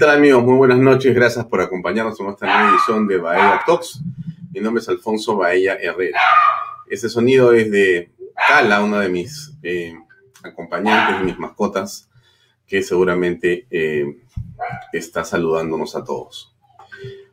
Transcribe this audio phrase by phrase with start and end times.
[0.00, 0.42] tal amigos?
[0.42, 1.14] Muy buenas noches.
[1.14, 4.00] Gracias por acompañarnos en esta nueva edición de Baella Talks.
[4.50, 6.18] Mi nombre es Alfonso Baella Herrera.
[6.88, 8.10] Este sonido es de
[8.48, 9.94] Cala, una de mis eh,
[10.42, 12.08] acompañantes, mis mascotas,
[12.66, 14.06] que seguramente eh,
[14.94, 16.56] está saludándonos a todos.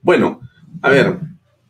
[0.02, 0.41] Bueno,
[0.81, 1.20] a ver,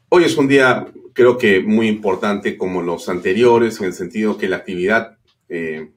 [0.09, 4.49] hoy es un día creo que muy importante como los anteriores, en el sentido que
[4.49, 5.91] la actividad eh,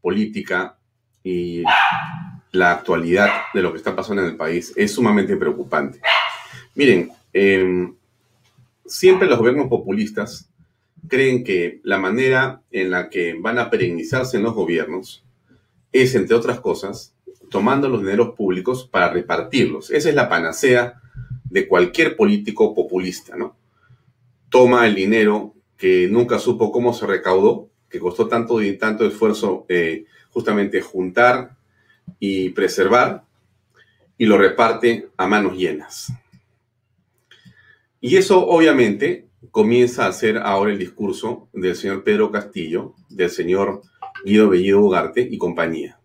[0.00, 0.78] política
[1.22, 1.62] y
[2.54, 6.00] la actualidad de lo que está pasando en el país es sumamente preocupante.
[6.76, 7.96] Miren, em,
[8.86, 10.48] siempre los gobiernos populistas
[11.08, 15.24] creen que la manera en la que van a perennizarse en los gobiernos
[15.90, 17.12] es, entre otras cosas,
[17.50, 19.90] tomando los dineros públicos para repartirlos.
[19.90, 21.00] Esa es la panacea
[21.50, 23.56] de cualquier político populista, ¿no?
[24.48, 30.04] Toma el dinero que nunca supo cómo se recaudó, que costó tanto tanto esfuerzo eh,
[30.30, 31.56] justamente juntar
[32.18, 33.24] y preservar
[34.16, 36.12] y lo reparte a manos llenas.
[38.00, 43.82] Y eso obviamente comienza a ser ahora el discurso del señor Pedro Castillo, del señor
[44.24, 45.98] Guido Bellido Ugarte y compañía.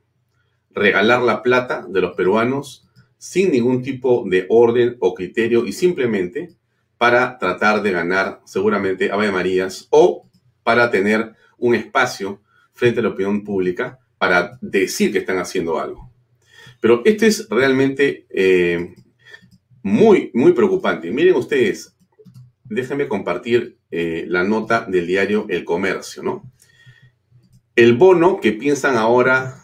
[0.71, 6.55] Regalar la plata de los peruanos sin ningún tipo de orden o criterio y simplemente
[6.97, 10.25] para tratar de ganar seguramente Ave Marías o
[10.63, 12.41] para tener un espacio
[12.73, 16.11] frente a la opinión pública para decir que están haciendo algo.
[16.79, 18.93] Pero esto es realmente eh,
[19.81, 21.09] muy, muy preocupante.
[21.09, 21.95] Miren ustedes,
[22.63, 26.43] déjenme compartir eh, la nota del diario El Comercio, ¿no?
[27.75, 29.63] El bono que piensan ahora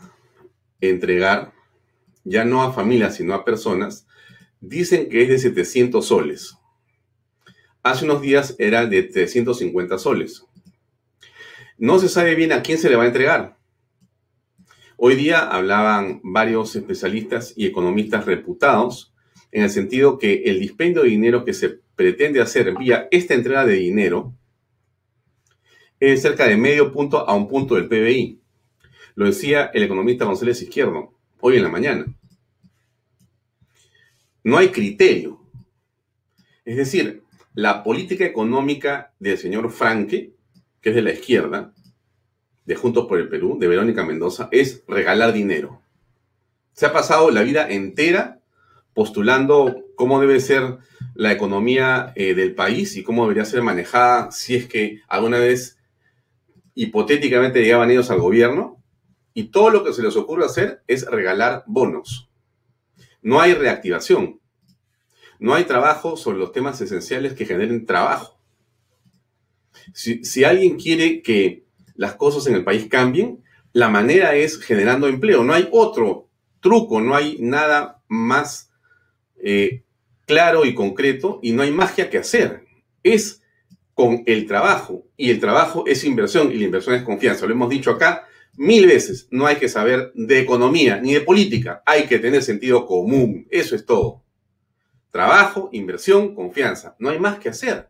[0.80, 1.54] entregar,
[2.24, 4.08] ya no a familias, sino a personas,
[4.62, 6.56] dicen que es de 700 soles.
[7.84, 10.46] Hace unos días era de 350 soles.
[11.78, 13.55] No se sabe bien a quién se le va a entregar.
[14.98, 19.14] Hoy día hablaban varios especialistas y economistas reputados
[19.52, 23.66] en el sentido que el dispendio de dinero que se pretende hacer vía esta entrega
[23.66, 24.34] de dinero
[26.00, 28.40] es cerca de medio punto a un punto del PBI.
[29.16, 32.06] Lo decía el economista González Izquierdo hoy en la mañana.
[34.46, 35.42] No hay criterio.
[36.64, 37.24] Es decir,
[37.54, 40.34] la política económica del señor Franke,
[40.80, 41.75] que es de la izquierda,
[42.66, 45.82] de Juntos por el Perú, de Verónica Mendoza, es regalar dinero.
[46.74, 48.42] Se ha pasado la vida entera
[48.94, 50.78] postulando cómo debe ser
[51.14, 55.78] la economía eh, del país y cómo debería ser manejada si es que alguna vez
[56.74, 58.82] hipotéticamente llegaban ellos al gobierno.
[59.34, 62.30] Y todo lo que se les ocurre hacer es regalar bonos.
[63.22, 64.40] No hay reactivación.
[65.40, 68.40] No hay trabajo sobre los temas esenciales que generen trabajo.
[69.94, 71.65] Si, si alguien quiere que
[71.96, 75.44] las cosas en el país cambien, la manera es generando empleo.
[75.44, 76.30] No hay otro
[76.62, 78.72] truco, no hay nada más
[79.38, 79.84] eh,
[80.26, 82.66] claro y concreto y no hay magia que hacer.
[83.04, 83.42] Es
[83.94, 87.46] con el trabajo y el trabajo es inversión y la inversión es confianza.
[87.46, 88.28] Lo hemos dicho acá
[88.58, 89.28] mil veces.
[89.32, 91.84] No hay que saber de economía ni de política.
[91.86, 93.48] Hay que tener sentido común.
[93.50, 94.24] Eso es todo.
[95.12, 96.96] Trabajo, inversión, confianza.
[97.00, 97.90] No hay más que hacer.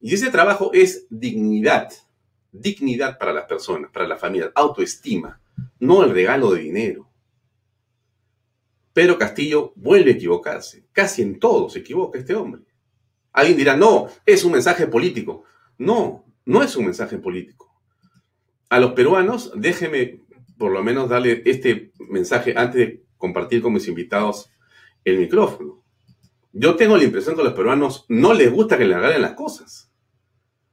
[0.00, 1.90] Y ese trabajo es dignidad
[2.52, 5.40] dignidad para las personas, para la familia, autoestima,
[5.78, 7.10] no el regalo de dinero.
[8.92, 10.86] Pedro Castillo vuelve a equivocarse.
[10.92, 12.62] Casi en todo se equivoca este hombre.
[13.32, 15.44] Alguien dirá, no, es un mensaje político.
[15.78, 17.72] No, no es un mensaje político.
[18.68, 20.22] A los peruanos, déjeme
[20.58, 24.50] por lo menos darle este mensaje antes de compartir con mis invitados
[25.04, 25.82] el micrófono.
[26.52, 29.34] Yo tengo la impresión que a los peruanos no les gusta que le regalen las
[29.34, 29.89] cosas.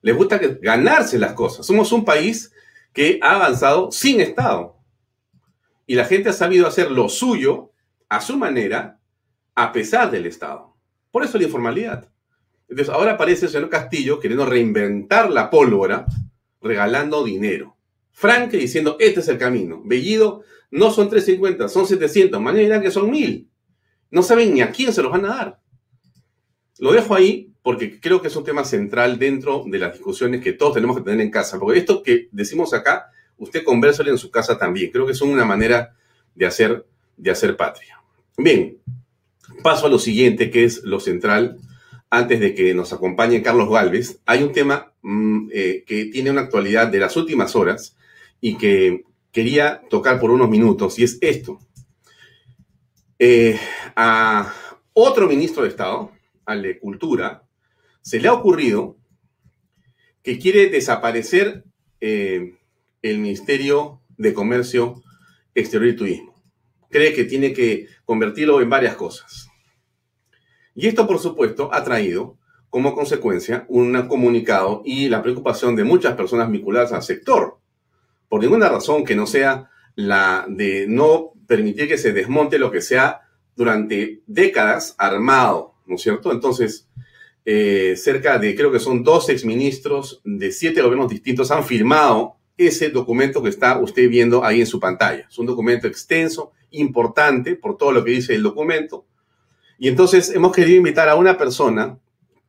[0.07, 1.65] Les gusta ganarse las cosas.
[1.65, 2.53] Somos un país
[2.93, 4.77] que ha avanzado sin Estado.
[5.85, 7.73] Y la gente ha sabido hacer lo suyo
[8.07, 9.01] a su manera,
[9.53, 10.73] a pesar del Estado.
[11.11, 12.07] Por eso la informalidad.
[12.69, 16.05] Entonces ahora aparece el señor Castillo queriendo reinventar la pólvora,
[16.61, 17.75] regalando dinero.
[18.13, 19.81] Frank diciendo, este es el camino.
[19.83, 22.39] Bellido, no son 350, son 700.
[22.39, 23.45] Mañana que son 1000.
[24.11, 25.59] No saben ni a quién se los van a dar.
[26.79, 30.53] Lo dejo ahí porque creo que es un tema central dentro de las discusiones que
[30.53, 31.59] todos tenemos que tener en casa.
[31.59, 34.89] Porque esto que decimos acá, usted conversale en su casa también.
[34.89, 35.93] Creo que es una manera
[36.33, 36.85] de hacer,
[37.17, 38.01] de hacer patria.
[38.37, 38.77] Bien,
[39.63, 41.57] paso a lo siguiente, que es lo central.
[42.09, 46.43] Antes de que nos acompañe Carlos Galvez, hay un tema mm, eh, que tiene una
[46.43, 47.97] actualidad de las últimas horas
[48.39, 49.03] y que
[49.33, 51.59] quería tocar por unos minutos, y es esto.
[53.19, 53.59] Eh,
[53.93, 54.53] a
[54.93, 56.13] otro ministro de Estado,
[56.45, 57.43] al de Cultura,
[58.07, 58.95] se le ha ocurrido
[60.23, 61.65] que quiere desaparecer
[61.99, 62.53] eh,
[63.01, 65.03] el Ministerio de Comercio
[65.53, 66.41] Exterior y Turismo.
[66.89, 69.49] cree que tiene que convertirlo en varias cosas.
[70.73, 72.37] Y esto, por supuesto, ha traído
[72.69, 77.59] como consecuencia un comunicado y la preocupación de muchas personas vinculadas al sector,
[78.29, 82.79] por ninguna razón que no sea la de no permitir que se desmonte lo que
[82.79, 83.23] sea
[83.57, 86.31] durante décadas armado, ¿no es cierto?
[86.31, 86.87] Entonces,
[87.49, 92.89] eh, cerca de, creo que son dos exministros de siete gobiernos distintos han firmado ese
[92.89, 95.25] documento que está usted viendo ahí en su pantalla.
[95.29, 99.05] Es un documento extenso, importante por todo lo que dice el documento.
[99.79, 101.97] Y entonces hemos querido invitar a una persona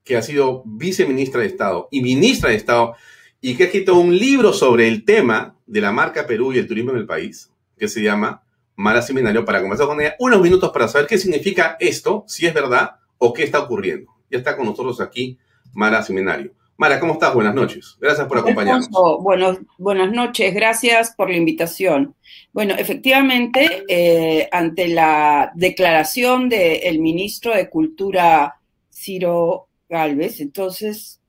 [0.02, 2.96] que ha sido viceministra de Estado y ministra de Estado
[3.40, 6.66] y que ha escrito un libro sobre el tema de la marca Perú y el
[6.66, 8.42] turismo en el país, que se llama
[8.74, 12.52] Mara Seminario, para conversar con ella unos minutos para saber qué significa esto, si es
[12.52, 14.17] verdad o qué está ocurriendo.
[14.30, 15.38] Ya está con nosotros aquí
[15.72, 16.52] Mara Seminario.
[16.76, 17.34] Mara, ¿cómo estás?
[17.34, 17.96] Buenas noches.
[18.00, 18.88] Gracias por acompañarnos.
[19.20, 22.14] Bueno, buenas noches, gracias por la invitación.
[22.52, 28.60] Bueno, efectivamente, eh, ante la declaración del ministro de Cultura,
[28.92, 31.20] Ciro Galvez, entonces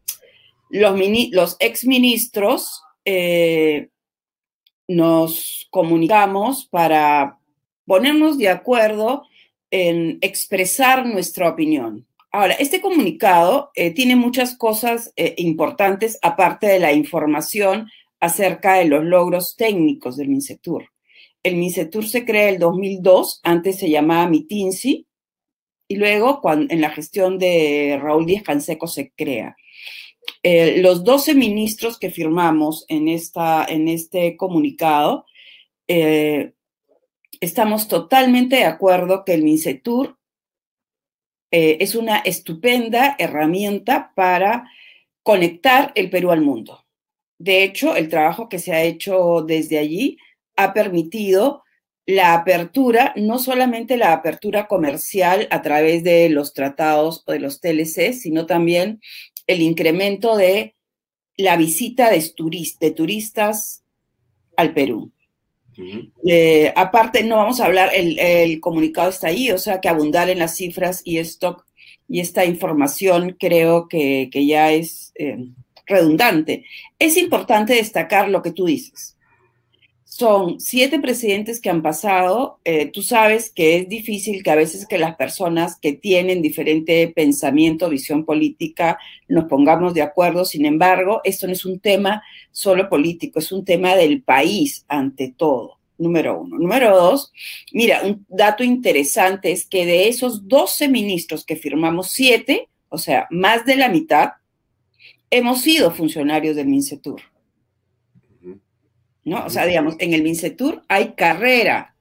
[0.69, 0.99] los,
[1.31, 3.89] los exministros eh,
[4.87, 7.39] nos comunicamos para
[7.85, 9.23] ponernos de acuerdo
[9.71, 12.05] en expresar nuestra opinión.
[12.31, 17.89] Ahora, este comunicado eh, tiene muchas cosas eh, importantes aparte de la información
[18.19, 20.85] acerca de los logros técnicos del MINCETUR.
[21.41, 25.07] El MINCETUR se crea en el 2002, antes se llamaba MITINSI,
[25.87, 29.55] y luego en la gestión de Raúl Díaz Canseco se crea.
[30.43, 35.25] Eh, los 12 ministros que firmamos en, esta, en este comunicado,
[37.41, 40.18] estamos totalmente de acuerdo que el MINCETUR
[41.51, 44.69] eh, es una estupenda herramienta para
[45.23, 46.85] conectar el Perú al mundo.
[47.37, 50.17] De hecho, el trabajo que se ha hecho desde allí
[50.55, 51.63] ha permitido
[52.05, 57.61] la apertura, no solamente la apertura comercial a través de los tratados o de los
[57.61, 58.99] TLC, sino también
[59.45, 60.75] el incremento de
[61.37, 63.83] la visita de, turistas
[64.57, 65.11] al Perú.
[66.25, 70.39] Eh, aparte, no vamos a hablar, el, comunicado está ahí, o sea que abundar en
[70.39, 71.63] las cifras y esto
[72.07, 75.37] y esta información creo que, ya es eh,
[75.85, 76.65] redundante.
[76.97, 79.15] Es importante destacar lo que tú dices
[80.19, 82.59] son siete presidentes que han pasado.
[82.65, 87.07] Eh, tú sabes que es difícil que a veces que las personas que tienen diferente
[87.07, 88.99] pensamiento, visión política,
[89.29, 90.43] nos pongamos de acuerdo.
[90.43, 92.21] Sin embargo, esto no es un tema
[92.51, 95.77] solo político, es un tema del país ante todo.
[95.97, 96.57] Número uno.
[96.57, 97.31] Número dos,
[97.71, 103.25] mira, un dato interesante es que de esos 12 ministros que firmamos, siete, o sea,
[103.31, 104.31] más de la mitad,
[105.29, 107.21] hemos sido funcionarios del MINCETUR.
[109.29, 109.45] ¿No?
[109.45, 111.95] O sea, digamos, en el MINCETUR hay carrera.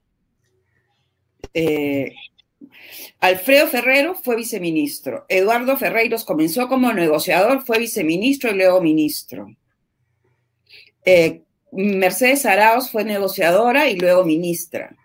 [1.53, 2.13] Eh,
[3.19, 5.25] Alfredo Ferrero fue viceministro.
[5.29, 9.55] Eduardo Ferreiros comenzó como negociador, fue viceministro y luego ministro.
[11.05, 14.95] Eh, Mercedes Araos fue negociadora y luego ministra.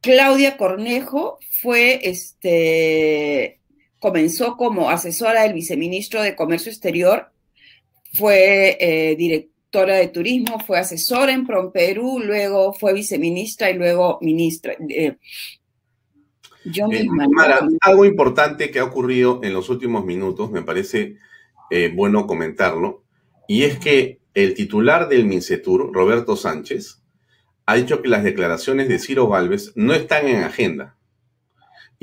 [0.00, 3.60] Claudia Cornejo fue, este,
[3.98, 7.32] comenzó como asesora del viceministro de Comercio Exterior,
[8.12, 14.74] fue eh, directora de turismo, fue asesora en Perú, luego fue viceministra y luego ministra.
[14.88, 15.16] Eh,
[16.64, 17.06] yo eh,
[17.80, 21.16] algo importante que ha ocurrido en los últimos minutos, me parece
[21.70, 23.04] eh, bueno comentarlo,
[23.46, 27.02] y es que el titular del MINCETUR, Roberto Sánchez,
[27.66, 30.96] ha dicho que las declaraciones de Ciro Galvez no están en agenda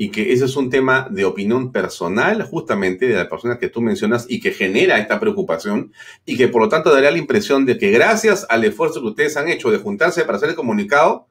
[0.00, 3.80] y que ese es un tema de opinión personal justamente de la persona que tú
[3.80, 5.92] mencionas y que genera esta preocupación
[6.24, 9.36] y que por lo tanto daría la impresión de que gracias al esfuerzo que ustedes
[9.36, 11.26] han hecho de juntarse para hacer el comunicado,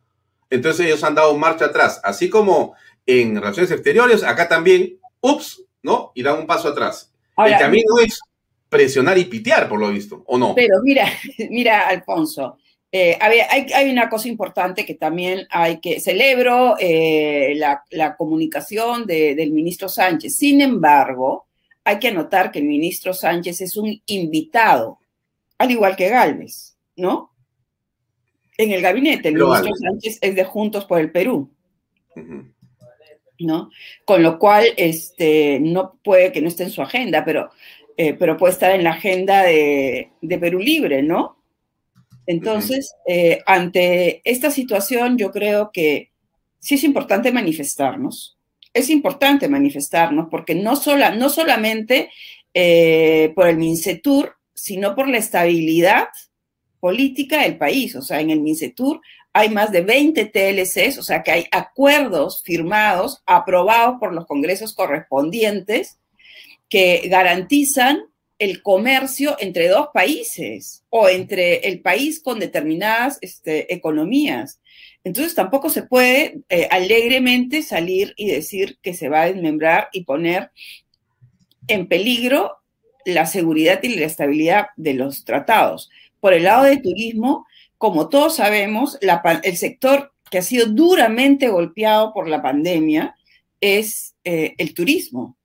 [0.49, 6.11] entonces ellos han dado marcha atrás, así como en relaciones exteriores, acá también, ups, ¿no?
[6.13, 7.13] Y dan un paso atrás.
[7.37, 8.19] el camino es
[8.67, 10.53] presionar y pitear, por lo visto, ¿o no?
[10.55, 11.07] Pero mira,
[11.49, 12.57] mira, Alfonso,
[12.99, 13.17] eh,
[13.73, 20.35] hay, una cosa importante que también hay que celebro eh, la, comunicación del ministro Sánchez.
[20.35, 21.47] Sin embargo,
[21.83, 24.99] hay que anotar que el ministro Sánchez es un invitado,
[25.57, 27.33] al igual que Galvez, ¿no?
[28.57, 31.51] En el gabinete, el ministro Sánchez es de Juntos por el Perú.
[33.39, 33.69] ¿No?
[34.03, 37.51] Con lo cual, este, no puede que no esté en su agenda, pero,
[37.95, 41.36] eh, pero puede estar en la agenda de, de Perú Libre, ¿no?
[42.27, 46.11] Entonces, eh, ante esta situación, yo creo que
[46.59, 48.37] sí es importante manifestarnos.
[48.73, 52.11] Es importante manifestarnos porque no, sola, no solamente
[52.53, 56.09] eh, por el MINCETUR, sino por la estabilidad
[56.81, 57.95] política del país.
[57.95, 58.99] O sea, en el MINCETUR
[59.31, 64.73] hay más de 20 TLCs, o sea que hay acuerdos firmados, aprobados por los congresos
[64.73, 65.99] correspondientes,
[66.69, 68.01] que garantizan
[68.39, 74.59] el comercio entre dos países o entre el país con determinadas este, economías.
[75.03, 80.03] Entonces tampoco se puede eh, alegremente salir y decir que se va a desmembrar y
[80.03, 80.51] poner
[81.67, 82.57] en peligro
[83.05, 85.89] la seguridad y la estabilidad de los tratados.
[86.19, 87.45] Por el lado de turismo,
[87.77, 88.97] como todos sabemos,
[89.43, 93.15] el sector que ha sido duramente golpeado por la pandemia
[93.61, 95.36] es eh, el turismo.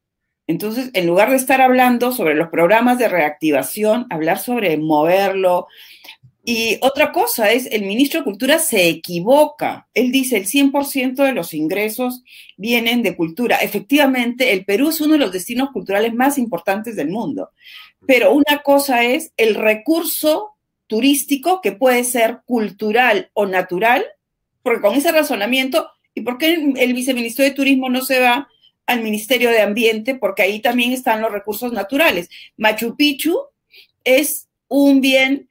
[0.52, 5.66] Entonces, en lugar de estar hablando sobre los programas de reactivación, hablar sobre moverlo.
[6.44, 9.88] Y otra cosa es, el ministro de Cultura se equivoca.
[9.94, 12.23] Él dice el 100% de los ingresos
[12.59, 13.56] vienen de cultura.
[13.56, 17.49] Efectivamente, el Perú es uno de los destinos culturales más importantes del mundo.
[18.06, 20.50] Pero una cosa es el recurso
[20.87, 24.04] turístico que puede ser cultural o natural,
[24.62, 28.49] porque con ese razonamiento, ¿y por qué el viceministro de Turismo no se va
[28.86, 30.14] al Ministerio de Ambiente?
[30.14, 32.28] Porque ahí también están los recursos naturales.
[32.56, 33.38] Machu Picchu
[34.04, 35.48] es un bien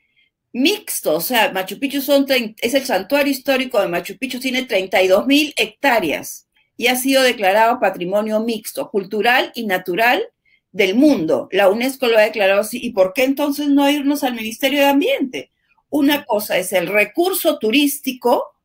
[0.54, 5.26] mixto, o sea, Machu Picchu son, es el santuario histórico de Machu Picchu, tiene 32
[5.28, 10.24] mil hectáreas y ha sido declarado patrimonio mixto, cultural y natural
[10.72, 11.48] del mundo.
[11.52, 12.80] La UNESCO lo ha declarado así.
[12.82, 15.52] ¿Y por qué entonces no irnos al Ministerio de Ambiente?
[15.90, 18.56] Una cosa es el recurso turístico,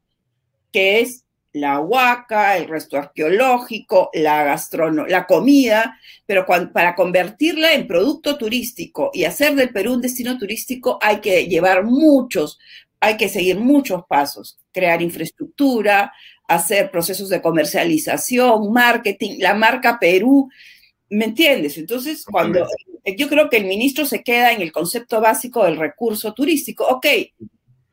[0.73, 1.26] que es
[1.57, 9.11] la huaca, el resto arqueológico, la gastronomía, la comida, pero para convertirla en producto turístico
[9.13, 12.59] y hacer del Perú un destino turístico hay que llevar muchos,
[13.01, 16.13] hay que seguir muchos pasos, crear infraestructura,
[16.47, 20.49] hacer procesos de comercialización, marketing, la marca Perú
[21.09, 21.79] ¿Me entiendes?
[21.79, 22.67] Entonces, cuando
[23.17, 27.07] yo creo que el ministro se queda en el concepto básico del recurso turístico, ok,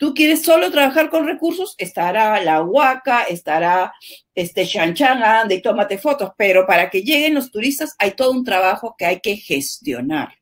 [0.04, 3.94] tú quieres solo trabajar con recursos, estará la Huaca, estará
[4.36, 8.96] este Shanchan, y tómate fotos, pero para que lleguen los turistas hay todo un trabajo
[8.98, 10.34] que hay que gestionar.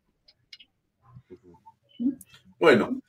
[2.60, 3.04] Bueno,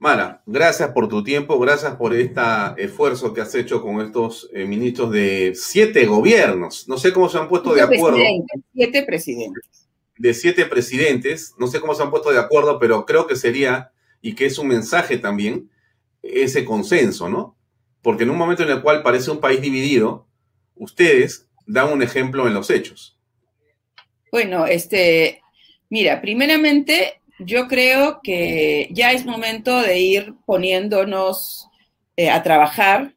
[0.00, 2.40] Mara, gracias por tu tiempo, gracias por este
[2.78, 6.88] esfuerzo que has hecho con estos eh, ministros de siete gobiernos.
[6.88, 8.18] No sé cómo se han puesto de acuerdo.
[8.74, 9.88] Siete presidentes.
[10.18, 13.92] De siete presidentes, no sé cómo se han puesto de acuerdo, pero creo que sería,
[14.20, 15.70] y que es un mensaje también,
[16.22, 17.56] ese consenso, ¿no?
[18.00, 20.26] Porque en un momento en el cual parece un país dividido,
[20.76, 23.18] ustedes dan un ejemplo en los hechos.
[24.30, 25.42] Bueno, este,
[25.90, 31.68] mira, primeramente yo creo que ya es momento de ir poniéndonos
[32.16, 33.14] eh, a trabajar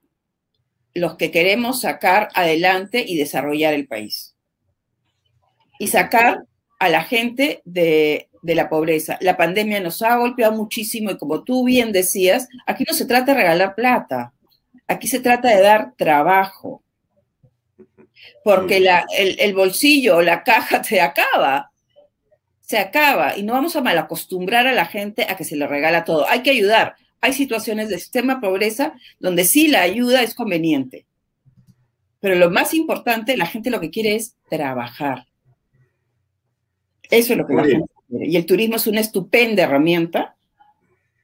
[0.93, 4.35] los que queremos sacar adelante y desarrollar el país.
[5.77, 6.45] Y sacar
[6.79, 9.18] a la gente de, de, la pobreza.
[9.22, 13.34] La pandemia nos ha golpeado muchísimo y como tú bien decías, aquí no se trata
[13.34, 14.34] de regalar plata,
[14.88, 16.82] aquí se trata de dar trabajo.
[18.44, 21.72] Porque la, el, el bolsillo o la caja te acaba
[22.66, 26.04] se acaba y no vamos a malacostumbrar a la gente a que se le regala
[26.04, 26.28] todo.
[26.28, 26.96] Hay que ayudar.
[27.22, 31.06] Hay situaciones de sistema pobreza donde sí la ayuda es conveniente.
[32.20, 35.28] Pero lo más importante, la gente lo que quiere es trabajar.
[37.12, 37.95] Eso es lo que la gente.
[38.09, 40.35] Y el turismo es una estupenda herramienta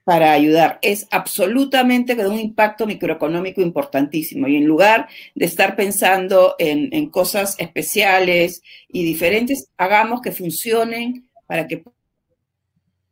[0.04, 0.78] para ayudar.
[0.82, 4.48] Es absolutamente con un impacto microeconómico importantísimo.
[4.48, 11.28] Y en lugar de estar pensando en, en cosas especiales y diferentes, hagamos que funcionen
[11.46, 11.84] para que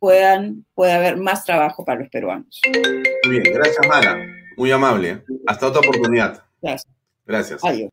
[0.01, 2.59] puedan, pueda haber más trabajo para los peruanos.
[3.25, 4.17] Muy bien, gracias Mara,
[4.57, 5.09] muy amable.
[5.09, 5.23] ¿eh?
[5.45, 6.43] Hasta otra oportunidad.
[6.59, 6.91] Gracias.
[7.23, 7.63] Gracias.
[7.63, 7.91] Adiós.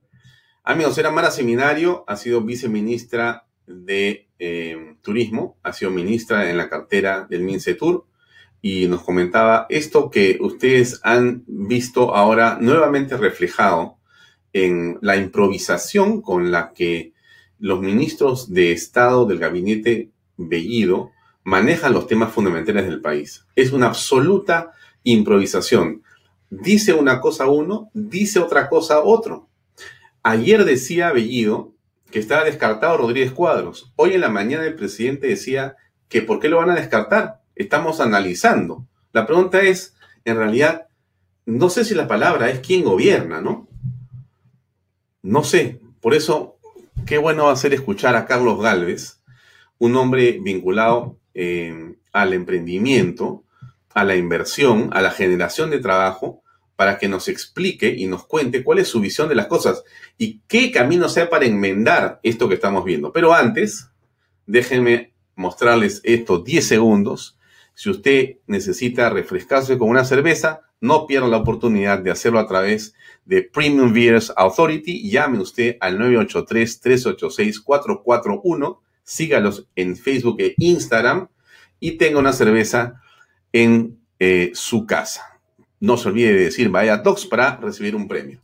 [0.65, 6.69] Amigos, era Mara Seminario, ha sido viceministra de eh, Turismo, ha sido ministra en la
[6.69, 8.07] cartera del MINCETUR
[8.61, 13.99] y nos comentaba esto que ustedes han visto ahora nuevamente reflejado
[14.53, 17.13] en la improvisación con la que
[17.59, 21.11] los ministros de Estado del gabinete Bellido
[21.45, 23.47] manejan los temas fundamentales del país.
[23.57, 26.03] Es una absoluta improvisación.
[26.51, 29.49] Dice una cosa uno, dice otra cosa otro.
[30.23, 31.75] Ayer decía Bellido
[32.11, 33.93] que estaba descartado Rodríguez Cuadros.
[33.97, 35.77] Hoy en la mañana el presidente decía
[36.09, 37.43] que ¿por qué lo van a descartar?
[37.55, 38.87] Estamos analizando.
[39.13, 40.87] La pregunta es, en realidad,
[41.45, 43.69] no sé si la palabra es quién gobierna, ¿no?
[45.23, 45.81] No sé.
[46.01, 46.59] Por eso,
[47.07, 49.21] qué bueno va a ser escuchar a Carlos Galvez,
[49.79, 53.45] un hombre vinculado eh, al emprendimiento,
[53.95, 56.43] a la inversión, a la generación de trabajo,
[56.79, 59.83] para que nos explique y nos cuente cuál es su visión de las cosas
[60.17, 63.13] y qué camino sea para enmendar esto que estamos viendo.
[63.13, 63.91] Pero antes,
[64.47, 67.37] déjenme mostrarles estos 10 segundos
[67.75, 72.95] Si usted necesita refrescarse con una cerveza, no pierda la oportunidad de hacerlo a través
[73.25, 75.11] de Premium Beers Authority.
[75.11, 78.79] Llame usted al 983-386-441.
[79.03, 81.27] Sígalos en Facebook e Instagram
[81.81, 83.03] y tenga una cerveza
[83.53, 85.38] en eh, su casa.
[85.81, 88.41] No se olvide de decir vaya Docs para recibir un premio.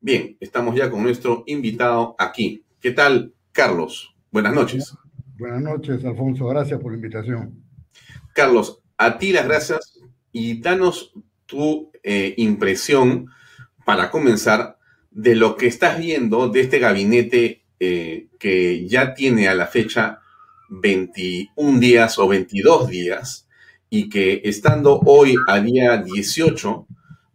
[0.00, 2.64] Bien, estamos ya con nuestro invitado aquí.
[2.80, 4.14] ¿Qué tal, Carlos?
[4.30, 4.94] Buenas noches.
[5.38, 6.46] Buenas noches, Alfonso.
[6.46, 7.62] Gracias por la invitación.
[8.34, 9.98] Carlos, a ti las gracias
[10.32, 11.12] y danos
[11.46, 13.26] tu eh, impresión
[13.84, 14.78] para comenzar
[15.10, 20.20] de lo que estás viendo de este gabinete eh, que ya tiene a la fecha
[20.70, 23.48] 21 días o 22 días
[23.90, 26.86] y que estando hoy a día 18,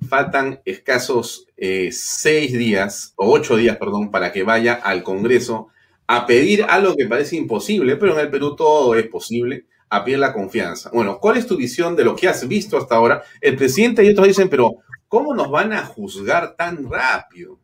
[0.08, 5.68] faltan escasos eh, seis días o ocho días, perdón, para que vaya al Congreso
[6.08, 10.20] a pedir algo que parece imposible, pero en el Perú todo es posible, a pedir
[10.20, 10.90] la confianza.
[10.94, 13.24] Bueno, ¿cuál es tu visión de lo que has visto hasta ahora?
[13.42, 14.72] El presidente y otros dicen, pero
[15.08, 17.60] ¿cómo nos van a juzgar tan rápido?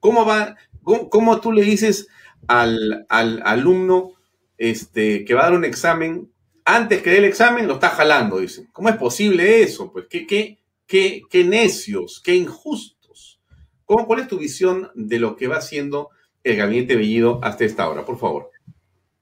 [0.00, 2.08] ¿Cómo, va, cómo, tú le dices
[2.46, 4.12] al, al alumno
[4.56, 6.30] este, que va a dar un examen,
[6.68, 8.68] antes que dé el examen lo está jalando, dicen?
[8.72, 9.90] ¿Cómo es posible eso?
[9.90, 13.40] Pues, ¿qué, qué, qué, qué necios, qué injustos?
[13.86, 16.10] ¿Cómo, ¿Cuál es tu visión de lo que va haciendo
[16.44, 18.04] el gabinete Bellido hasta esta hora?
[18.04, 18.50] Por favor.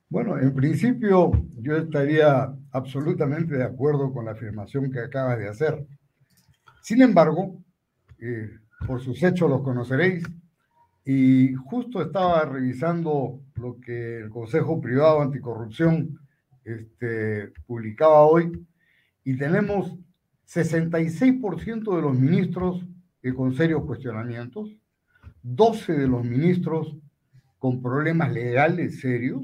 [0.08, 5.86] Bueno, en principio yo estaría absolutamente de acuerdo con la afirmación que acabas de hacer.
[6.82, 7.62] Sin embargo,
[8.18, 8.50] eh,
[8.88, 10.24] por sus hechos los conoceréis,
[11.04, 16.18] y justo estaba revisando lo que el Consejo Privado Anticorrupción
[16.66, 18.66] este, publicaba hoy,
[19.24, 19.96] y tenemos
[20.48, 22.84] 66% de los ministros
[23.34, 24.76] con serios cuestionamientos,
[25.42, 26.96] 12 de los ministros
[27.58, 29.42] con problemas legales serios,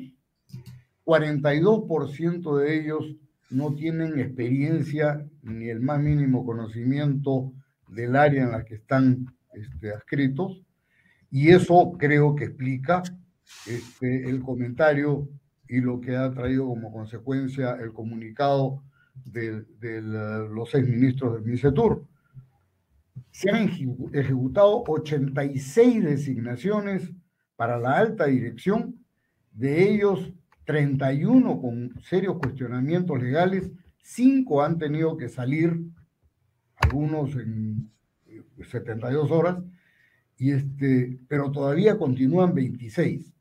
[1.05, 3.17] 42% de ellos
[3.51, 7.53] no tienen experiencia ni el más mínimo conocimiento
[7.89, 10.63] del área en la que están este, adscritos,
[11.31, 13.03] y eso creo que explica
[13.67, 15.29] este, el comentario
[15.73, 18.83] y lo que ha traído como consecuencia el comunicado
[19.25, 19.65] de,
[20.51, 22.07] los seis ministros del MINCETUR.
[23.31, 23.71] Se han
[24.13, 27.11] ejecutado 86 designaciones
[27.57, 29.03] para la alta dirección,
[29.51, 30.31] de ellos
[30.67, 35.81] 31 con serios cuestionamientos legales, 5 han tenido que salir,
[36.77, 37.91] algunos en
[38.61, 39.57] 72 horas,
[40.37, 43.33] y este, pero todavía continúan 26.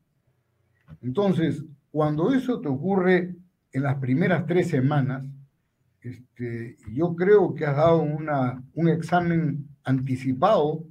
[1.02, 3.36] Entonces, cuando eso te ocurre
[3.70, 5.24] en las primeras tres semanas,
[6.00, 10.84] este, yo creo que has dado una, un examen anticipado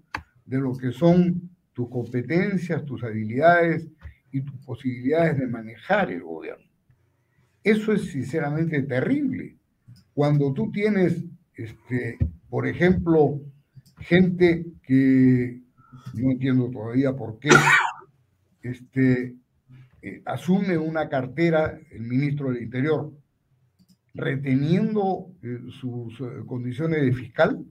[0.45, 3.89] de lo que son tus competencias, tus habilidades
[4.31, 6.69] y tus posibilidades de manejar el gobierno.
[7.63, 9.57] Eso es sinceramente terrible.
[10.13, 13.41] Cuando tú tienes, este, por ejemplo,
[13.99, 15.61] gente que
[16.13, 17.49] no entiendo todavía por qué,
[18.61, 19.35] este,
[20.01, 23.11] eh, asume una cartera el ministro del Interior
[24.13, 27.65] reteniendo eh, sus eh, condiciones de fiscal,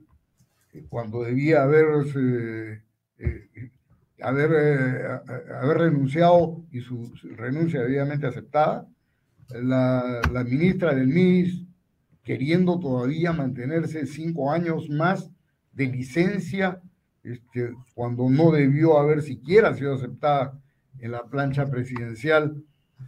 [0.89, 3.73] cuando debía haber, eh,
[4.23, 8.87] haber renunciado y su, renuncia debidamente aceptada.
[9.49, 11.65] La, la, ministra del MIS
[12.23, 15.29] queriendo todavía mantenerse cinco años más
[15.73, 16.81] de licencia,
[17.25, 20.61] este, cuando no debió haber siquiera sido aceptada
[21.01, 22.63] en la plancha presidencial.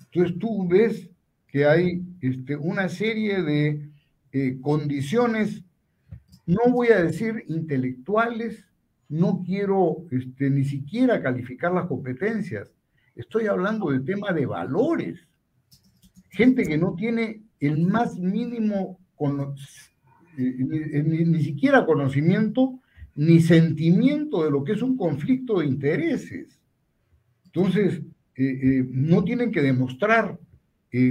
[0.05, 1.11] Entonces tú ves
[1.47, 3.89] que hay este, una serie de
[4.33, 5.63] eh, condiciones,
[6.47, 8.67] no voy a decir intelectuales,
[9.09, 12.73] no quiero este, ni siquiera calificar las competencias.
[13.15, 15.29] Estoy hablando del tema de valores.
[16.31, 18.99] Gente que no tiene el más mínimo,
[20.39, 22.81] eh, ni, siquiera conocimiento,
[23.15, 26.59] ni sentimiento de lo que es un conflicto de intereses.
[27.55, 28.01] Entonces,
[28.37, 30.39] eh, eh, no tienen que demostrar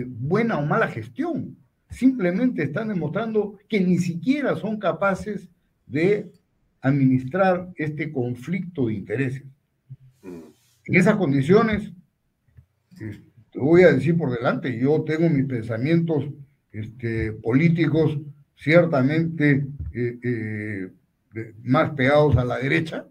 [0.06, 1.58] buena o mala gestión.
[1.90, 5.50] Simplemente están demostrando que ni siquiera son capaces
[5.88, 6.32] de
[6.82, 9.44] administrar este conflicto de intereses.
[10.22, 11.92] En esas condiciones,
[13.52, 16.26] te voy a decir por delante, yo tengo mis pensamientos
[16.72, 18.18] este, políticos
[18.56, 23.08] ciertamente eh, eh, más pegados a la derecha,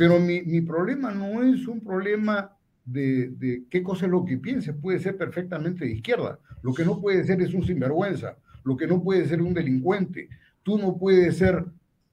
[0.00, 4.38] pero mi, mi problema no es un problema de, de, qué cosa es lo que
[4.38, 6.38] piense, puede ser perfectamente de izquierda.
[6.62, 10.30] Lo que no puede ser es un sinvergüenza, lo que no puede ser un delincuente.
[10.62, 11.66] Tú no puedes ser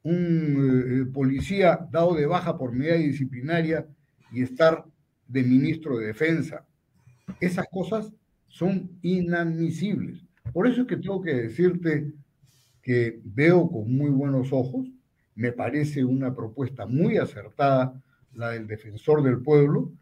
[0.03, 3.87] un eh, policía dado de baja por medida disciplinaria
[4.33, 4.83] y estar
[5.25, 6.65] de ministro de defensa.
[7.39, 8.11] Esas cosas
[8.47, 10.25] son inadmisibles.
[10.51, 12.11] Por eso es que tengo que decirte
[12.81, 14.91] que veo con muy buenos ojos,
[15.37, 18.01] me parece una propuesta muy acertada
[18.33, 19.93] la del defensor del pueblo,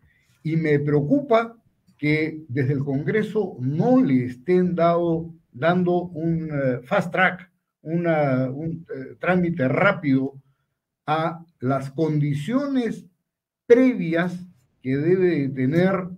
[0.44, 1.58] y me preocupa
[1.98, 9.68] que desde el Congreso no le estén dando un eh, fast track, un eh, trámite
[9.68, 10.42] rápido
[11.06, 13.06] a las condiciones
[13.66, 14.48] previas
[14.82, 16.10] que debe tener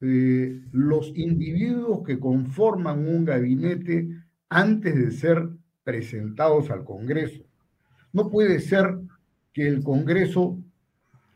[0.00, 4.08] eh, los individuos que conforman un gabinete
[4.48, 5.48] antes de ser
[5.84, 7.49] presentados al Congreso.
[8.12, 8.98] No puede ser
[9.52, 10.58] que el Congreso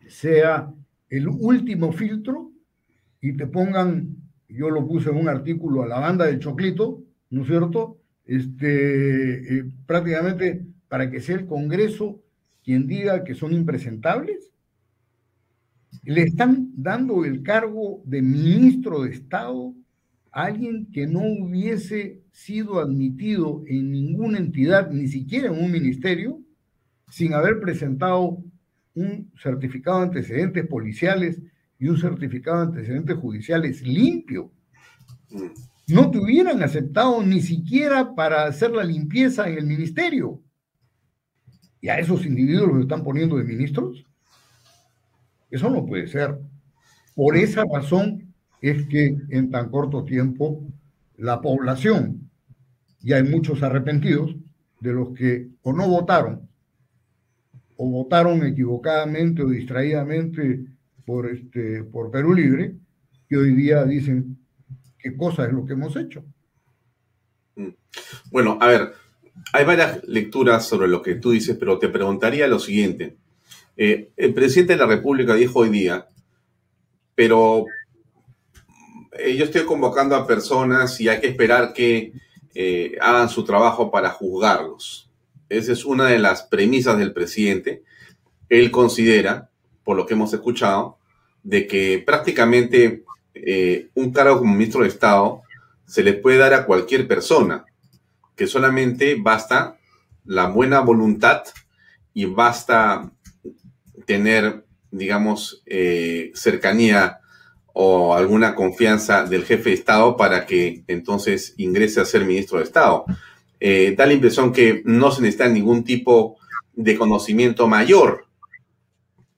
[0.09, 0.73] sea
[1.09, 2.53] el último filtro
[3.21, 4.17] y te pongan,
[4.49, 7.99] yo lo puse en un artículo a la banda del Choclito, ¿no es cierto?
[8.27, 12.21] Este, eh, prácticamente para que sea el Congreso
[12.63, 14.55] quien diga que son impresentables
[16.03, 19.75] le están dando el cargo de ministro de Estado
[20.33, 26.41] a alguien que no hubiese sido admitido en ninguna entidad, ni siquiera en un ministerio,
[27.11, 28.39] sin haber presentado
[28.95, 31.41] un certificado de antecedentes policiales
[31.79, 34.53] y un certificado de antecedentes judiciales limpio.
[35.89, 40.41] No te hubieran aceptado ni siquiera para hacer la limpieza en el ministerio.
[41.81, 44.07] Y a esos individuos los están poniendo de ministros.
[45.51, 46.39] Eso no puede ser.
[47.15, 50.67] Por esa razón es que en tan corto tiempo
[51.17, 52.31] la población,
[53.03, 54.35] y hay muchos arrepentidos,
[54.81, 56.49] de los que o no votaron,
[57.77, 60.61] o votaron equivocadamente o distraídamente
[61.05, 62.75] por, este, por Perú Libre,
[63.29, 64.39] que hoy día dicen
[64.99, 66.25] qué cosa es lo que hemos hecho.
[67.57, 67.69] Mm.
[68.31, 68.93] Bueno, a ver,
[69.53, 73.17] hay varias lecturas sobre lo que tú dices, pero te preguntaría lo siguiente.
[73.77, 76.07] Eh, el presidente de la República dijo hoy día,
[77.15, 77.67] pero
[79.19, 82.13] eh, yo estoy convocando a personas y hay que esperar que
[82.55, 85.11] eh, hagan su trabajo para juzgarlos.
[85.49, 87.83] Esa es una de las premisas del presidente.
[88.49, 89.51] Él considera,
[89.85, 90.99] por lo que hemos escuchado,
[91.43, 93.05] de que prácticamente
[93.95, 95.43] un cargo como ministro de Estado
[95.87, 97.65] se le puede dar a cualquier persona,
[98.37, 99.79] que solamente basta
[100.25, 101.43] la buena voluntad
[102.13, 103.13] y basta
[104.07, 107.19] tener, digamos, eh, cercanía
[107.73, 112.65] o alguna confianza del jefe de Estado para que entonces ingrese a ser ministro de
[112.65, 113.05] Estado.
[113.67, 116.37] Eh, da la impresión que no se necesita ningún tipo
[116.75, 118.27] de conocimiento mayor.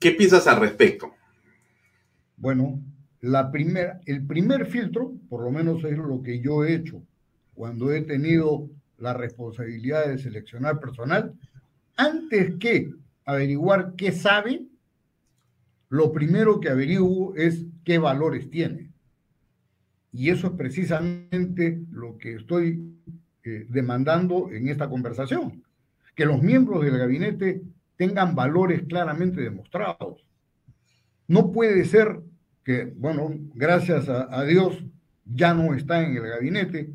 [0.00, 1.14] ¿Qué piensas al respecto?
[2.36, 2.82] Bueno,
[3.20, 7.04] la primera, el primer filtro, por lo menos es lo que yo he hecho
[7.54, 11.32] cuando he tenido la responsabilidad de seleccionar personal,
[11.96, 12.90] antes que
[13.26, 14.66] averiguar qué sabe,
[15.88, 18.90] lo primero que averiguo es qué valores tiene.
[20.12, 22.82] Y eso es precisamente lo que estoy
[23.46, 25.62] eh, demandando en esta conversación,
[26.14, 27.62] que los miembros del gabinete
[27.96, 30.26] tengan valores claramente demostrados.
[31.28, 32.20] No puede ser
[32.64, 34.84] que, bueno, gracias a, Dios
[35.24, 36.90] ya no está en el gabinete,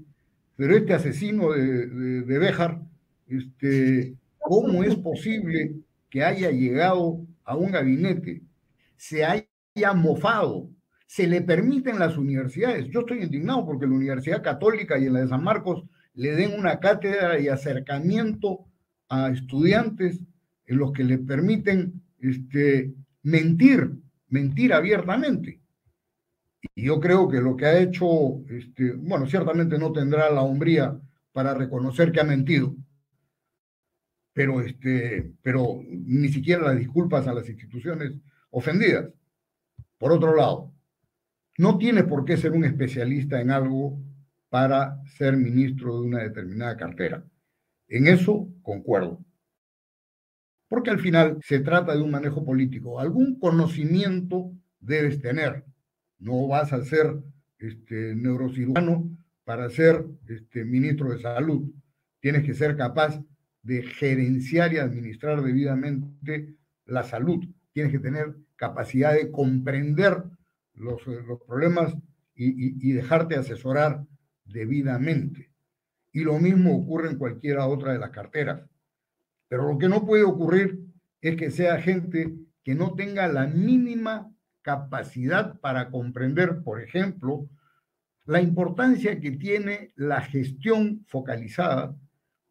[0.55, 2.81] pero este asesino de, de, de Béjar,
[3.27, 5.75] este, ¿cómo es posible
[6.09, 8.43] que haya llegado a un gabinete,
[8.97, 10.69] se haya mofado,
[11.07, 12.87] se le permiten las universidades.
[12.89, 16.59] Yo estoy indignado porque la Universidad Católica y en la de San Marcos le den
[16.59, 18.65] una cátedra y acercamiento
[19.09, 20.19] a estudiantes
[20.65, 22.93] en los que le permiten este,
[23.23, 23.91] mentir,
[24.29, 25.61] mentir abiertamente.
[26.75, 30.99] Y yo creo que lo que ha hecho, este, bueno, ciertamente no tendrá la hombría
[31.31, 32.75] para reconocer que ha mentido,
[34.33, 38.13] pero, este, pero ni siquiera las disculpas a las instituciones
[38.49, 39.09] ofendidas.
[39.97, 40.73] Por otro lado,
[41.57, 43.99] no tiene por qué ser un especialista en algo
[44.51, 47.23] para ser ministro de una determinada cartera.
[47.87, 49.23] En eso concuerdo.
[50.67, 52.99] Porque al final se trata de un manejo político.
[52.99, 55.63] Algún conocimiento debes tener.
[56.19, 57.15] No vas a ser
[57.59, 59.09] este, neurocirujano
[59.45, 61.71] para ser este, ministro de salud.
[62.19, 63.23] Tienes que ser capaz
[63.63, 67.39] de gerenciar y administrar debidamente la salud.
[67.71, 70.23] Tienes que tener capacidad de comprender
[70.73, 71.01] los,
[71.47, 71.95] problemas
[72.35, 74.03] y, dejarte asesorar
[74.51, 75.51] debidamente.
[76.11, 78.61] Y lo mismo ocurre en cualquiera otra de las carteras.
[79.47, 80.79] Pero lo que no puede ocurrir
[81.21, 82.33] es que sea gente
[82.63, 87.49] que no tenga la mínima capacidad para comprender, por ejemplo,
[88.25, 91.95] la importancia que tiene la gestión focalizada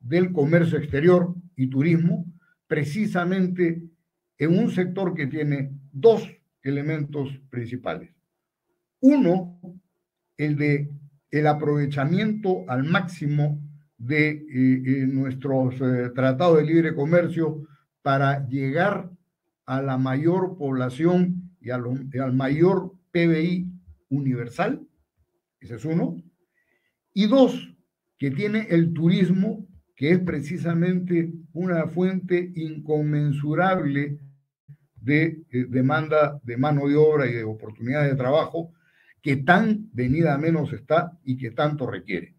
[0.01, 2.27] del comercio exterior y turismo,
[2.67, 3.83] precisamente
[4.39, 6.29] en un sector que tiene dos
[6.63, 8.11] elementos principales.
[9.01, 9.59] Uno,
[10.37, 10.91] el de
[11.31, 13.61] el aprovechamiento al máximo
[13.99, 17.67] de eh, eh, nuestros eh, tratados de libre comercio
[18.03, 19.11] para llegar
[19.67, 23.71] a la mayor población y, al mayor PBI
[24.09, 24.81] universal,
[25.61, 26.17] ese es uno,
[27.13, 27.77] y dos,
[28.19, 34.19] que tiene el turismo, que es precisamente una fuente inconmensurable
[34.97, 38.73] de demanda de mano de obra y de oportunidades de trabajo
[39.23, 42.35] que tan venida menos está y que tanto requiere.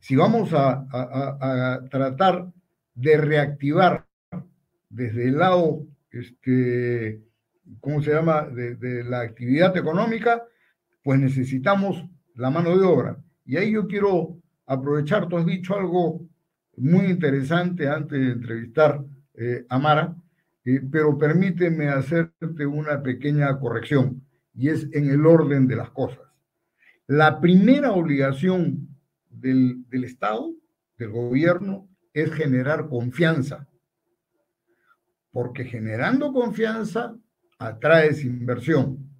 [0.00, 2.52] Si vamos a, tratar
[2.94, 4.06] de reactivar
[4.90, 7.22] desde el lado, este,
[7.80, 10.44] ¿cómo se llama?, de, la actividad económica,
[11.02, 13.16] pues necesitamos la mano de obra.
[13.44, 16.20] Y ahí yo quiero aprovechar, tú has dicho algo
[16.76, 19.02] muy interesante antes de entrevistar
[19.34, 20.14] eh, a Mara,
[20.64, 24.23] eh, pero permíteme hacerte una pequeña corrección
[24.54, 26.20] y es en el orden de las cosas.
[27.06, 28.88] La primera obligación
[29.28, 30.54] del, Estado,
[30.96, 33.68] del gobierno, es generar confianza,
[35.32, 37.16] porque generando confianza
[37.58, 39.10] atraes inversión.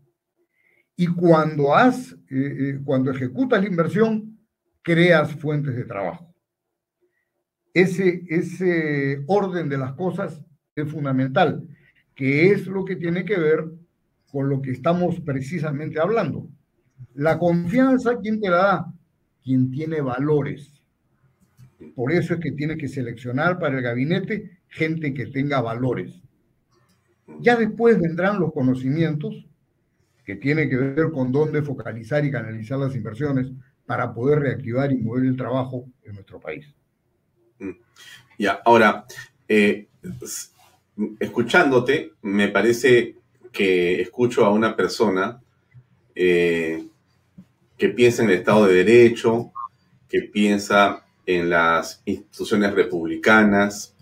[0.97, 4.39] Y cuando, has, eh, eh, cuando ejecutas la inversión,
[4.83, 6.33] creas fuentes de trabajo.
[7.73, 10.45] Ese, ese orden de las cosas
[10.77, 11.67] es fundamental,
[12.15, 13.65] que es lo que tiene que ver
[14.35, 16.49] con lo que estamos precisamente hablando.
[17.15, 18.93] La confianza, ¿quién te la da?
[19.45, 20.73] Quien tiene valores.
[21.95, 26.21] Por eso es que tiene que seleccionar para el gabinete gente que tenga valores.
[27.39, 29.47] Ya después vendrán los conocimientos
[30.25, 33.53] que tienen que ver con dónde focalizar y canalizar las inversiones
[33.87, 36.67] para poder reactivar y mover el trabajo en nuestro país.
[37.61, 37.71] Mm.
[38.41, 39.05] Ya, ahora,
[39.47, 39.87] eh,
[41.21, 43.23] escuchándote, me parece
[43.55, 45.41] que escucho a una persona
[46.15, 46.85] eh,
[47.79, 49.53] que piensa en el Estado de Derecho,
[50.09, 53.95] que piensa en las instituciones republicanas,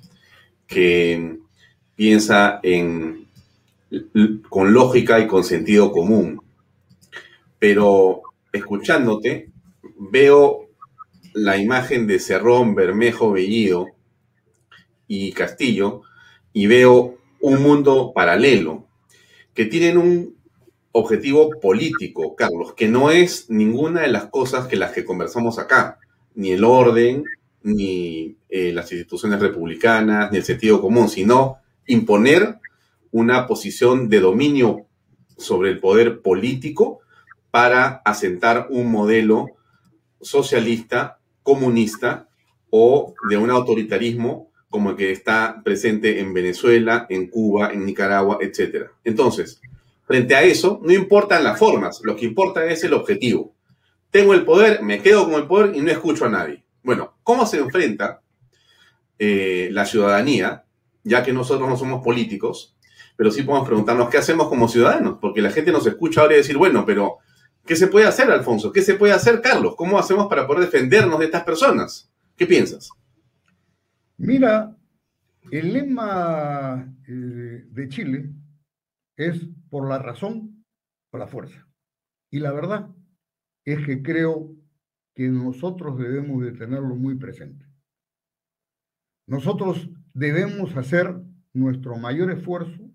[0.67, 1.39] que
[1.95, 3.27] piensa en,
[4.49, 6.41] con lógica y con sentido común.
[7.59, 9.51] Pero escuchándote,
[9.99, 10.71] veo
[11.35, 13.89] la imagen de Cerrón, Bermejo, Bellido
[15.07, 16.03] y Castillo
[16.55, 18.87] y veo un mundo paralelo
[19.55, 20.37] que tienen un
[20.93, 25.99] objetivo político, Carlos, que no es ninguna de las cosas que las que conversamos acá,
[26.35, 27.25] ni el orden,
[27.63, 32.59] ni eh, las instituciones republicanas, ni el sentido común, sino imponer
[33.11, 34.87] una posición de dominio
[35.37, 37.01] sobre el poder político
[37.51, 39.47] para asentar un modelo
[40.21, 42.29] socialista, comunista
[42.71, 48.39] o de un autoritarismo como el que está presente en Venezuela, en Cuba, en Nicaragua,
[48.41, 48.87] etc.
[49.05, 49.61] Entonces,
[50.07, 53.55] frente a eso, no importan las formas, lo que importa es el objetivo.
[54.11, 56.65] Tengo el poder, me quedo con el poder y no escucho a nadie.
[56.83, 58.23] Bueno, ¿cómo se enfrenta
[59.19, 60.65] eh, la ciudadanía,
[61.05, 62.75] ya que nosotros no somos políticos,
[63.15, 65.19] pero sí podemos preguntarnos qué hacemos como ciudadanos?
[65.21, 67.19] Porque la gente nos escucha ahora y decir, bueno, pero
[67.67, 68.73] ¿qué se puede hacer, Alfonso?
[68.73, 69.75] ¿Qué se puede hacer, Carlos?
[69.77, 72.11] ¿Cómo hacemos para poder defendernos de estas personas?
[72.39, 72.89] ¿Qué piensas?
[74.23, 74.79] Mira,
[75.51, 78.33] el lema eh, de Chile
[79.17, 80.65] es por la razón
[81.11, 81.67] o la fuerza.
[82.31, 82.89] Y la verdad
[83.65, 84.55] es que creo
[85.13, 87.67] que nosotros debemos de tenerlo muy presente.
[89.27, 91.21] Nosotros debemos hacer
[91.53, 92.93] nuestro mayor esfuerzo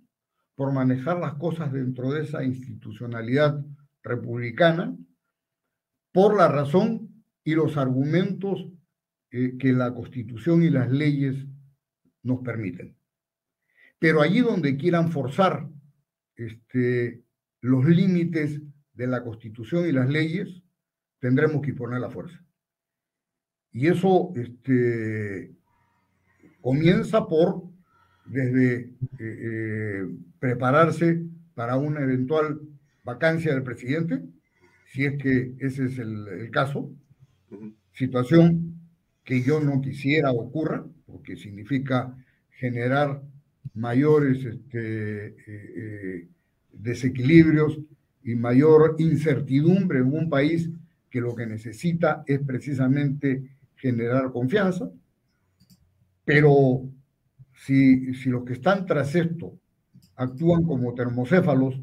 [0.56, 3.66] por manejar las cosas dentro de esa institucionalidad
[4.02, 4.96] republicana
[6.14, 8.72] por la razón y los argumentos
[9.32, 11.46] eh, que la constitución y las leyes
[12.24, 12.96] nos permiten.
[14.00, 15.68] Pero allí donde quieran forzar
[16.36, 17.24] este,
[17.62, 18.62] los límites
[18.94, 20.64] de la constitución y las leyes,
[21.20, 22.42] tendremos que poner la fuerza.
[23.72, 25.54] Y eso este,
[26.62, 27.64] comienza por,
[28.26, 30.08] desde eh, eh,
[30.40, 31.22] prepararse
[31.54, 32.62] para una eventual
[33.04, 34.24] vacancia del presidente,
[34.86, 36.92] si es que ese es el, el caso,
[37.94, 38.77] situación
[39.28, 42.16] que yo no quisiera ocurra, porque significa
[42.50, 43.22] generar
[43.74, 46.28] mayores este, eh, eh,
[46.72, 47.78] desequilibrios
[48.24, 50.70] y mayor incertidumbre en un país
[51.10, 54.90] que lo que necesita es precisamente generar confianza.
[56.24, 56.90] Pero
[57.54, 59.60] si, si los que están tras esto
[60.16, 61.82] actúan como termocéfalos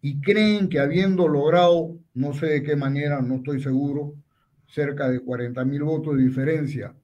[0.00, 4.14] y creen que habiendo logrado, no sé de qué manera, no estoy seguro,
[4.72, 6.94] cerca de 40 mil votos de diferencia,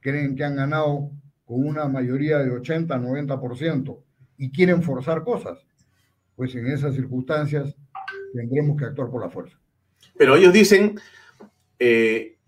[0.00, 1.10] creen que han ganado
[1.44, 3.98] con una mayoría de 80, 90%
[4.38, 5.58] y quieren forzar cosas,
[6.36, 7.74] pues en esas circunstancias
[8.32, 9.58] tendremos que actuar por la fuerza.
[10.16, 11.00] Pero ellos dicen,
[11.80, 12.38] eh,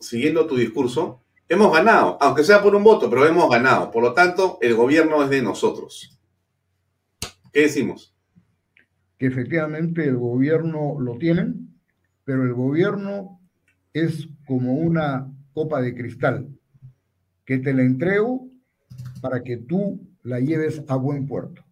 [0.00, 3.92] siguiendo tu discurso, hemos ganado, aunque sea por un voto, pero hemos ganado.
[3.92, 6.18] Por lo tanto, el gobierno es de nosotros.
[7.52, 8.12] ¿Qué decimos?
[9.18, 11.78] Que efectivamente el gobierno lo tienen,
[12.24, 13.40] pero el gobierno
[14.02, 16.48] es como una copa de cristal
[17.44, 18.48] que te la entrego
[19.20, 21.64] para que tú la lleves a buen puerto.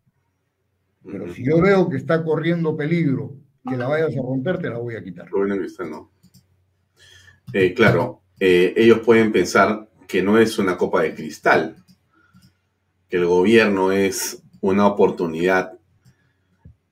[1.04, 3.36] Pero si yo veo que está corriendo peligro,
[3.68, 5.28] que la vayas a romper, te la voy a quitar.
[5.90, 6.12] no.
[7.52, 11.76] Eh, claro, eh, ellos pueden pensar que no es una copa de cristal,
[13.08, 15.78] que el gobierno es una oportunidad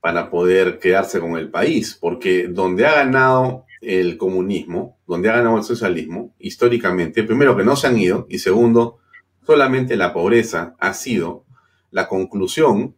[0.01, 5.59] para poder quedarse con el país, porque donde ha ganado el comunismo, donde ha ganado
[5.59, 9.01] el socialismo, históricamente, primero que no se han ido y segundo,
[9.45, 11.45] solamente la pobreza ha sido
[11.91, 12.95] la conclusión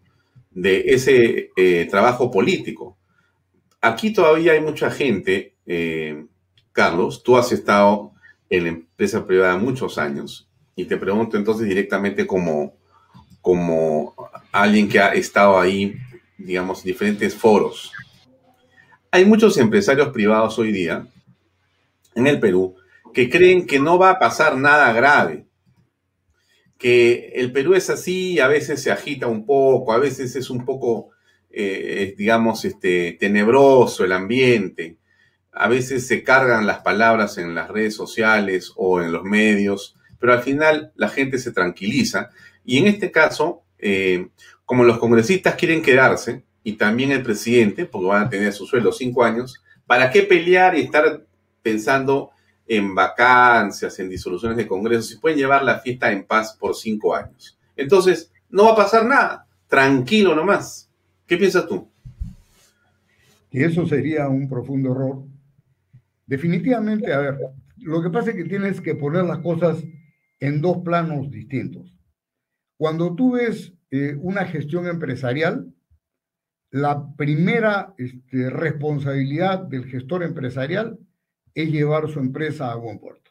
[0.51, 2.97] de ese eh, trabajo político.
[3.81, 6.27] Aquí todavía hay mucha gente, eh,
[6.73, 8.13] Carlos, tú has estado
[8.51, 12.75] en la empresa privada muchos años y te pregunto entonces directamente como,
[13.41, 14.15] como
[14.53, 15.97] alguien que ha estado ahí,
[16.39, 17.91] digamos, en diferentes foros.
[19.15, 21.07] Hay muchos empresarios privados hoy día
[22.17, 22.75] en el Perú
[23.13, 25.47] que creen que no va a pasar nada grave,
[26.77, 30.65] que el Perú es así, a veces se agita un poco, a veces es un
[30.65, 31.11] poco,
[31.49, 34.97] eh, digamos, este, tenebroso el ambiente,
[35.53, 40.33] a veces se cargan las palabras en las redes sociales o en los medios, pero
[40.33, 42.31] al final la gente se tranquiliza.
[42.65, 44.27] Y en este caso, eh,
[44.65, 48.91] como los congresistas quieren quedarse, y también el presidente, porque van a tener su sueldo
[48.91, 51.25] cinco años, ¿para qué pelear y estar
[51.63, 52.31] pensando
[52.67, 57.15] en vacancias, en disoluciones de congresos, si pueden llevar la fiesta en paz por cinco
[57.15, 57.59] años?
[57.77, 60.91] Entonces, no va a pasar nada, tranquilo nomás.
[61.27, 61.87] ¿Qué piensas tú?
[63.51, 65.23] Y eso sería un profundo error.
[66.27, 67.39] Definitivamente, a ver,
[67.77, 69.85] lo que pasa es que tienes que poner las cosas
[70.41, 71.95] en dos planos distintos.
[72.79, 75.74] Cuando tú ves eh, una gestión empresarial,
[76.75, 80.99] la primera este, responsabilidad del gestor empresarial
[81.55, 83.31] es llevar su empresa a buen puerto.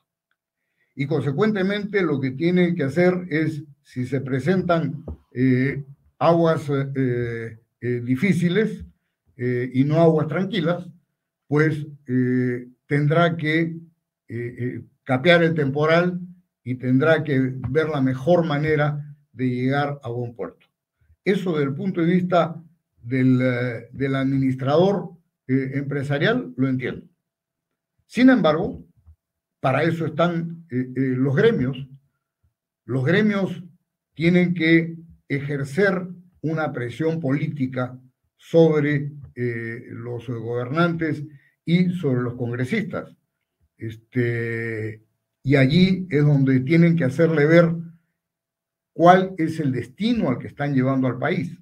[0.95, 5.03] Y consecuentemente lo que tiene que hacer es, si se presentan
[5.33, 5.83] eh,
[6.19, 8.85] aguas eh, eh, difíciles
[9.35, 10.87] y no aguas tranquilas,
[11.47, 11.85] pues
[12.87, 13.75] tendrá que
[15.03, 16.17] capear el temporal
[16.63, 20.67] y tendrá que ver la mejor manera de llegar a buen puerto.
[21.25, 22.63] Eso desde el punto de vista
[23.11, 25.09] eh, del, administrador
[25.47, 27.05] eh, empresarial, lo entiendo.
[28.05, 28.85] Sin embargo,
[29.59, 31.87] para eso están eh, los gremios.
[32.85, 33.63] Los gremios
[34.13, 34.95] tienen que
[35.27, 36.07] ejercer
[36.41, 37.99] una presión política
[38.35, 41.23] sobre los gobernantes
[41.65, 43.15] y sobre los congresistas.
[43.77, 45.01] Este,
[45.41, 47.73] y allí es donde tienen que hacerle ver
[48.91, 51.57] cuál es el destino al que están llevando al país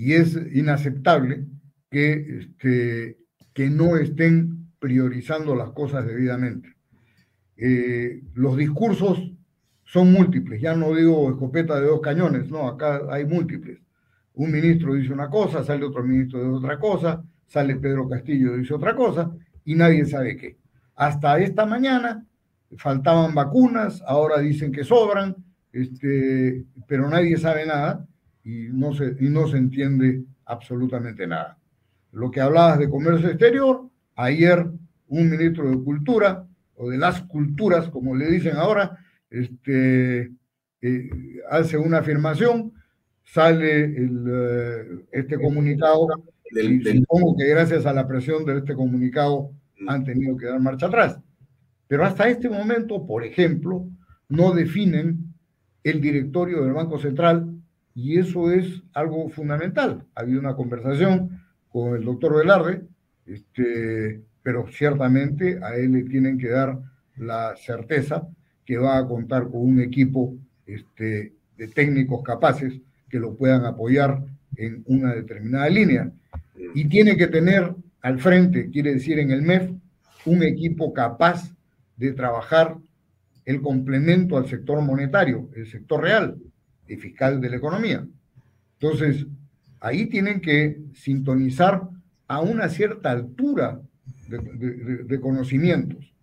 [0.00, 1.44] y es inaceptable
[1.90, 3.18] que, este,
[3.52, 6.74] que no estén priorizando las cosas debidamente.
[7.58, 9.30] Eh, los discursos
[9.84, 13.78] son múltiples, ya no digo escopeta de dos cañones, no, acá hay múltiples.
[14.32, 18.72] Un ministro dice una cosa, sale otro ministro de otra cosa, sale Pedro Castillo dice
[18.72, 19.30] otra cosa
[19.66, 20.56] y nadie sabe qué.
[20.96, 22.24] Hasta esta mañana
[22.78, 25.36] faltaban vacunas, ahora dicen que sobran,
[25.74, 28.06] este, pero nadie sabe nada
[28.44, 31.58] y no se, y no se entiende absolutamente nada.
[32.12, 34.66] Lo que hablabas de comercio exterior, ayer
[35.08, 36.46] un ministro de Cultura,
[36.80, 38.96] o de las culturas, como le dicen ahora,
[39.28, 40.32] este,
[40.80, 41.10] eh,
[41.50, 42.72] hace una afirmación,
[43.22, 46.08] sale el, eh, este comunicado,
[46.50, 49.52] y supongo que gracias a la presión de este comunicado
[49.86, 51.20] han tenido que dar marcha atrás.
[51.86, 53.86] Pero hasta este momento, por ejemplo,
[54.28, 55.34] no definen
[55.84, 57.49] el directorio del Banco Central
[57.94, 60.04] y eso es algo fundamental.
[60.14, 62.82] Ha habido una conversación con el doctor Velarde,
[63.26, 66.78] este, pero ciertamente a él le tienen que dar
[67.16, 68.26] la certeza
[68.64, 70.34] que va a contar con un equipo
[70.66, 74.22] este, de técnicos capaces que lo puedan apoyar
[74.56, 76.10] en una determinada línea.
[76.74, 79.70] Y tiene que tener al frente, quiere decir en el MEF,
[80.26, 81.50] un equipo capaz
[81.96, 82.76] de trabajar
[83.44, 86.36] el complemento al sector monetario, el sector real,
[86.96, 88.06] fiscal de la economía.
[88.80, 89.26] Entonces,
[89.80, 91.88] ahí tienen que sintonizar
[92.28, 93.80] a una cierta altura
[94.28, 96.14] de, conocimientos.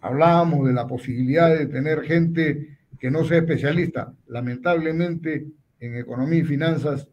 [0.00, 4.14] Hablábamos de la posibilidad de tener gente que no sea especialista.
[4.28, 5.46] Lamentablemente,
[5.80, 7.08] en economía y finanzas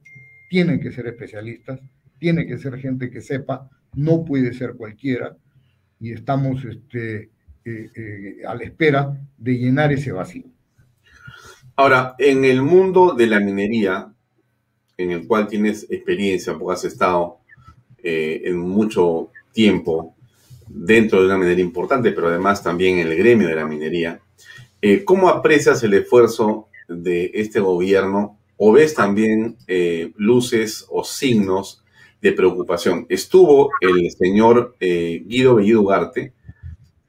[0.49, 1.79] tienen que ser especialistas,
[2.19, 5.35] tiene que ser gente que sepa, no puede ser cualquiera.
[5.99, 7.29] y estamos este,
[7.65, 10.52] eh, eh, a la espera de llenar ese vacío.
[11.75, 14.13] Ahora, en el mundo de la minería,
[14.95, 17.37] en el cual tienes experiencia, porque has estado
[18.03, 20.15] eh, en mucho tiempo
[20.67, 24.19] dentro de una minería importante, pero además también en el gremio de la minería,
[25.05, 29.57] ¿cómo aprecias el esfuerzo de este gobierno o ves también
[30.15, 31.83] luces o signos
[32.21, 33.05] de preocupación?
[33.09, 36.33] Estuvo el señor Guido Bellido Ugarte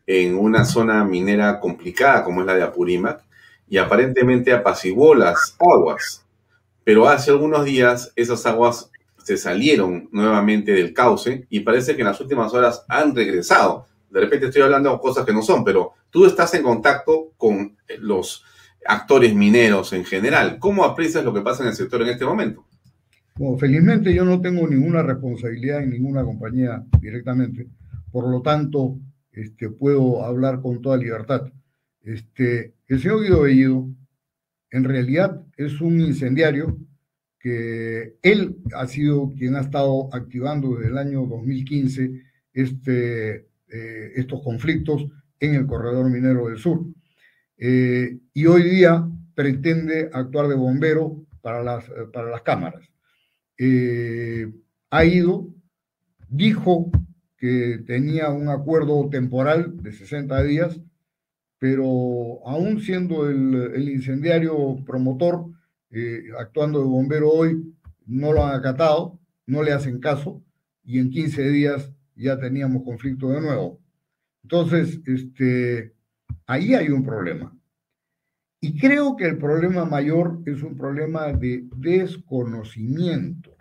[0.07, 3.25] en una zona minera complicada como es la de Apurímac
[3.75, 6.25] y aparentemente apaciguó las aguas.
[6.85, 12.07] Pero hace algunos días esas aguas se salieron nuevamente del cauce y parece que en
[12.07, 13.87] las últimas horas han regresado.
[14.11, 17.77] De repente estoy hablando de cosas que no son, pero tú estás en contacto con
[17.99, 18.45] los
[18.87, 20.59] actores mineros en general.
[20.61, 22.65] ¿Cómo aprecias lo que pasa en el sector en este momento?
[23.35, 27.67] Bueno, felizmente yo no tengo ninguna responsabilidad en ninguna compañía directamente.
[28.13, 29.01] Por lo tanto,
[29.33, 31.51] este, puedo hablar con toda libertad.
[32.05, 33.89] Este, el señor Guido Bellido,
[34.71, 36.79] en realidad, es un incendiario
[37.39, 42.23] que él ha sido quien ha estado activando desde el año 2015
[42.55, 43.35] este,
[43.69, 45.07] eh, estos conflictos
[45.39, 46.87] en el corredor minero del sur.
[47.59, 52.89] Eh, y hoy día pretende actuar de bombero para las, para las cámaras.
[53.59, 54.51] Eh,
[54.91, 55.55] ha ido,
[56.29, 56.91] dijo
[57.37, 60.81] que tenía un acuerdo temporal de 60 días,
[61.59, 61.85] pero
[62.47, 65.47] aún siendo el, incendiario promotor,
[65.91, 67.75] eh, actuando de bombero hoy,
[68.07, 70.43] no lo han acatado, no le hacen caso,
[70.85, 73.81] y en 15 días ya teníamos conflicto de nuevo.
[74.43, 75.95] Entonces, este,
[76.47, 77.57] ahí hay un problema.
[78.61, 83.55] Y creo que el problema mayor es un problema de desconocimiento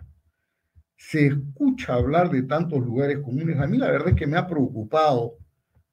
[1.10, 3.58] se escucha hablar de tantos lugares comunes.
[3.58, 5.36] A mí la verdad es que me ha preocupado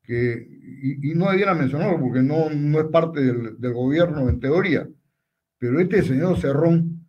[0.08, 4.88] y, no debiera mencionarlo porque no, no es parte del, del, gobierno en teoría,
[5.58, 7.06] pero este señor Cerrón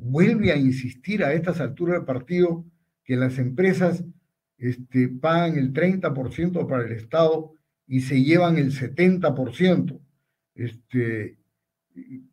[0.00, 2.64] vuelve a insistir a estas alturas del partido
[3.04, 4.04] que las empresas
[4.58, 7.52] este, pagan el 30% para el Estado
[7.86, 10.00] y se llevan el 70%.
[10.54, 11.38] Este,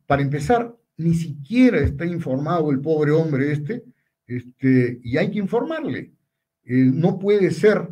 [0.06, 3.84] para empezar, ni siquiera está informado el pobre hombre este
[4.26, 6.14] este, y hay que informarle.
[6.66, 7.89] Eh, no puede ser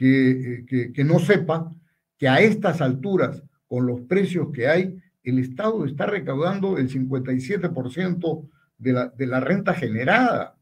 [0.00, 1.72] eh, que, que, no sepa
[2.18, 8.48] que a estas alturas, con los precios que hay, el Estado está recaudando el 57%
[8.78, 10.56] de la, de la renta generada.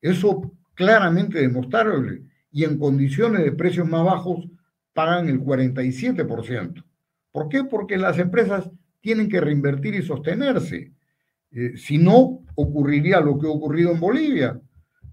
[0.00, 2.22] Eso claramente demostrable.
[2.52, 4.48] Y en condiciones de precios más bajos
[4.92, 6.84] pagan el 47%.
[7.32, 7.64] ¿Por qué?
[7.64, 10.92] Porque las empresas tienen que reinvertir y sostenerse.
[11.52, 14.60] Eh, si no, ocurriría lo que ha ocurrido en Bolivia,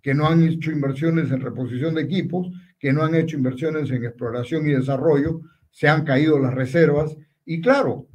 [0.01, 2.49] que no han hecho inversiones en reposición de equipos,
[2.79, 7.15] que no han hecho inversiones en exploración y desarrollo, se han caído las reservas
[7.45, 8.07] y claro,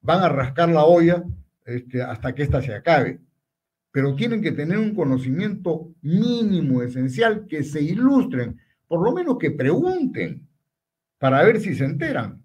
[0.00, 1.22] van a rascar la olla
[1.64, 3.20] este, hasta que ésta se acabe.
[3.92, 9.50] Pero tienen que tener un conocimiento mínimo, esencial, que se ilustren, por lo menos que
[9.50, 10.48] pregunten,
[11.18, 12.42] para ver si se enteran.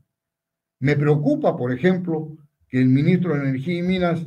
[0.80, 4.26] Me preocupa, por ejemplo, que el ministro de Energía y Minas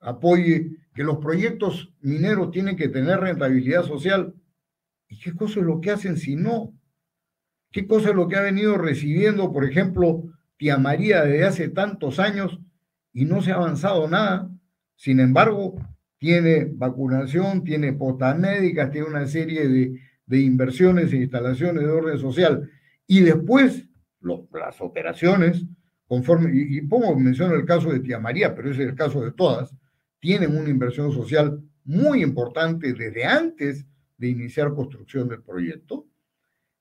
[0.00, 4.34] apoye que los proyectos mineros tienen que tener rentabilidad social.
[5.08, 6.72] ¿Y qué cosa es lo que hacen si no?
[7.72, 10.24] ¿Qué cosa es lo que ha venido recibiendo, por ejemplo,
[10.58, 12.60] Tía María desde hace tantos años
[13.14, 14.50] y no se ha avanzado nada?
[14.94, 15.74] Sin embargo,
[16.18, 22.18] tiene vacunación, tiene postas médicas, tiene una serie de, de, inversiones e instalaciones de orden
[22.18, 22.70] social.
[23.06, 23.88] Y después,
[24.20, 25.64] las operaciones,
[26.06, 29.22] conforme, y, y pongo, menciono el caso de Tía María, pero ese es el caso
[29.22, 29.74] de todas,
[30.20, 33.86] tienen una inversión social muy importante desde antes
[34.18, 36.06] de iniciar construcción del proyecto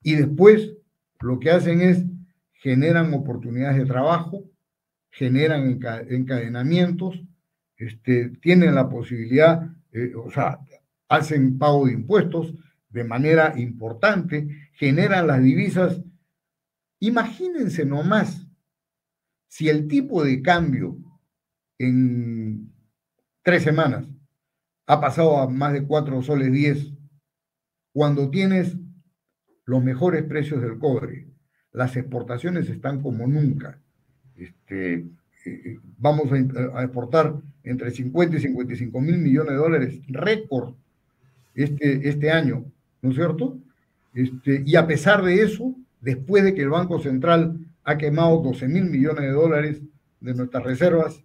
[0.04, 0.76] y después
[1.22, 2.06] lo que hacen es
[2.54, 4.44] generan oportunidades de trabajo,
[5.10, 7.22] generan encadenamientos,
[7.78, 10.60] este, tienen la posibilidad, eh, o sea,
[11.10, 12.54] hacen pago de impuestos
[12.90, 16.02] de manera importante, generan las divisas.
[17.00, 18.48] Imagínense nomás
[19.48, 20.98] si el tipo de cambio
[21.78, 22.72] en
[23.44, 24.08] tres semanas,
[24.86, 26.94] ha pasado a más de cuatro soles diez.
[27.94, 28.78] Cuando tienes
[29.72, 31.28] los mejores precios del cobre,
[31.72, 33.80] las exportaciones están como nunca.
[34.36, 35.08] Este, eh,
[35.46, 40.74] eh, vamos a, exportar entre 50 y 55 mil millones de dólares, récord
[41.56, 42.66] este, este año,
[43.02, 43.58] ¿no es cierto?
[44.14, 48.68] Este, y a pesar de eso, después de que el Banco Central ha quemado 12
[48.68, 49.82] mil millones de dólares
[50.20, 51.24] de nuestras reservas,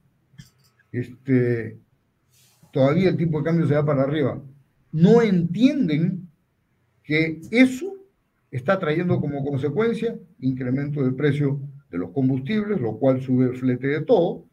[0.93, 1.81] este,
[2.73, 4.41] todavía el tipo de cambio se va para arriba.
[4.93, 6.29] No entienden
[7.03, 7.96] que eso
[8.51, 13.89] está trayendo como consecuencia incremento del precio de los combustibles, lo cual sube el flete
[13.89, 14.45] de todo,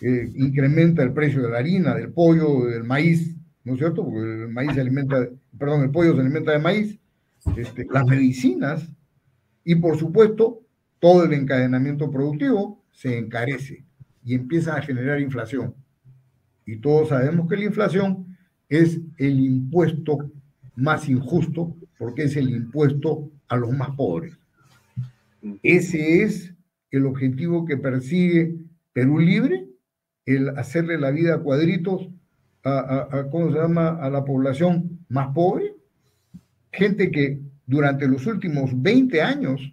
[0.00, 3.34] eh, incrementa el precio de la harina, del pollo, del maíz,
[3.64, 4.04] ¿no es cierto?
[4.04, 5.28] Porque el maíz se alimenta,
[5.58, 6.98] perdón, el pollo se alimenta de maíz,
[7.56, 8.90] este, las medicinas
[9.64, 10.62] y por supuesto
[10.98, 13.84] todo el encadenamiento productivo se encarece
[14.24, 15.74] y empieza a generar inflación.
[16.64, 18.36] Y todos sabemos que la inflación
[18.68, 20.18] es el impuesto
[20.74, 24.38] más injusto porque es el impuesto a los más pobres.
[25.62, 26.54] Ese es
[26.90, 28.56] el objetivo que persigue
[28.92, 29.66] Perú Libre,
[30.24, 32.08] el hacerle la vida a cuadritos
[32.64, 35.74] a, ¿cómo se llama?, a la población más pobre,
[36.72, 39.72] gente que durante los últimos 20 años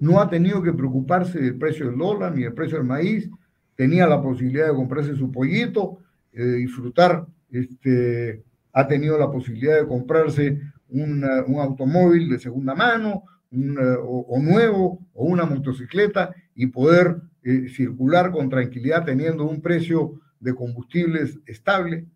[0.00, 3.30] no ha tenido que preocuparse del precio del dólar ni del precio del maíz,
[3.76, 5.98] tenía la posibilidad de comprarse su pollito,
[6.32, 10.60] de disfrutar, este, ha tenido la posibilidad de comprarse
[10.92, 11.24] un
[11.58, 19.04] automóvil de segunda mano o, nuevo o una motocicleta y poder eh, circular con tranquilidad
[19.04, 22.06] teniendo un precio de combustibles estable.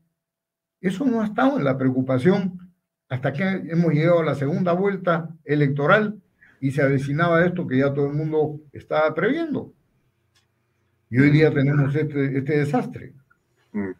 [0.80, 2.72] Eso no ha estado en la preocupación
[3.08, 6.20] hasta que hemos llegado a la segunda vuelta electoral
[6.60, 9.72] y se avecinaba esto que ya todo el mundo estaba previendo.
[11.10, 13.12] Y hoy día tenemos este, este desastre.
[13.72, 13.90] Mm.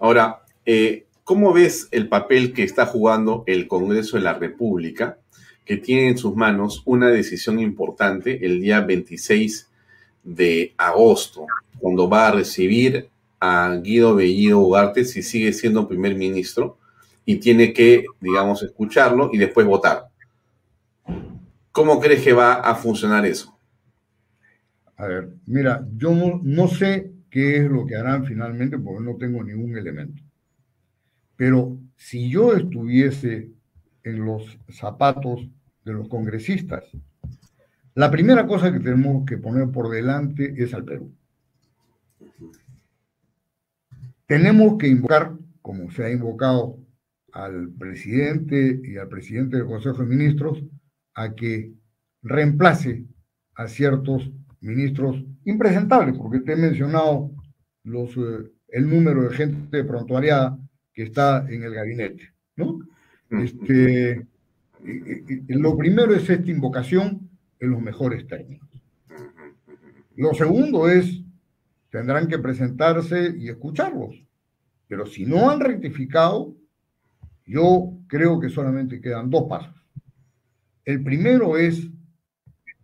[0.00, 5.18] Ahora, eh, ¿cómo ves el papel que está jugando el Congreso de la República,
[5.64, 9.68] que tiene en sus manos una decisión importante el día 26
[10.24, 11.46] de agosto,
[11.78, 13.08] cuando va a recibir
[13.40, 16.78] a Guido Bellido Ugarte si sigue siendo primer ministro
[17.24, 20.08] y tiene que, digamos, escucharlo y después votar.
[21.72, 23.58] ¿Cómo crees que va a funcionar eso?
[24.96, 26.12] A ver, mira, yo
[26.42, 30.22] no, sé qué es lo que harán finalmente porque no tengo ningún elemento.
[31.42, 33.50] Pero si yo estuviese
[34.04, 35.50] en los zapatos
[35.84, 36.84] de los congresistas,
[37.96, 41.12] la primera cosa que tenemos que poner por delante es al Perú.
[44.24, 45.32] Tenemos que invocar,
[45.62, 46.78] como se ha invocado
[47.32, 50.62] al presidente y al presidente del Consejo de Ministros,
[51.12, 51.72] a que
[52.22, 53.04] reemplace
[53.56, 54.30] a ciertos
[54.60, 57.32] ministros impresentables, porque te he mencionado
[57.84, 60.56] eh, el número de gente prontuariada
[60.92, 62.32] que está en el gabinete.
[62.56, 62.78] ¿no?
[63.30, 64.26] Este,
[65.48, 67.30] lo primero es esta invocación
[67.60, 68.68] en los mejores términos.
[70.16, 71.22] Lo segundo es,
[71.90, 74.22] tendrán que presentarse y escucharlos.
[74.88, 76.54] Pero si no han rectificado,
[77.46, 79.74] yo creo que solamente quedan dos pasos.
[80.84, 81.88] El primero es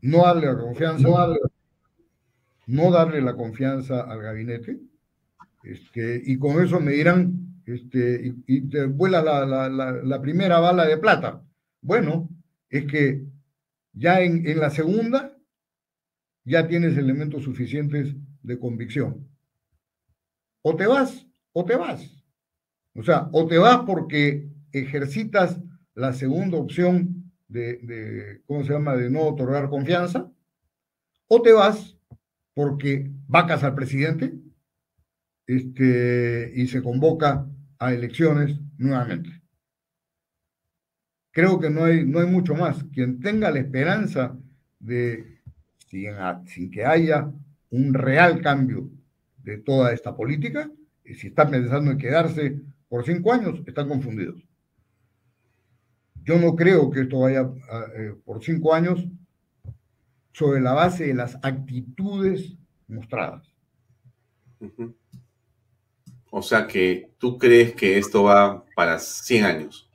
[0.00, 1.08] no darle la confianza,
[2.66, 4.78] no darle, la confianza al gabinete,
[5.64, 9.68] este, y con eso me dirán, este, y, te vuela la,
[10.02, 11.44] la, primera bala de plata.
[11.80, 12.28] Bueno,
[12.70, 13.24] es que
[13.92, 15.36] ya en, en la segunda
[16.44, 19.28] ya tienes elementos suficientes de convicción.
[20.62, 22.18] O te vas o te vas.
[22.94, 25.60] O sea, o te vas porque ejercitas
[25.94, 30.30] la segunda opción de, ¿cómo se llama?, de no otorgar confianza,
[31.28, 31.96] o te vas
[32.54, 34.34] porque vacas al presidente
[35.46, 37.48] este, y se convoca
[37.78, 39.30] a elecciones nuevamente.
[41.30, 42.82] Creo que no hay, no hay mucho más.
[42.92, 44.36] Quien tenga la esperanza
[44.78, 45.40] de,
[45.86, 47.32] sin, que haya
[47.70, 48.90] un real cambio
[49.38, 50.70] de toda esta política,
[51.04, 54.42] y si está pensando en quedarse por cinco años, están confundidos.
[56.24, 57.50] Yo no creo que esto vaya
[57.96, 59.06] eh, por cinco años
[60.32, 62.54] sobre la base de las actitudes
[62.86, 63.54] mostradas.
[66.30, 69.88] O sea que tú crees que esto va para 100 años.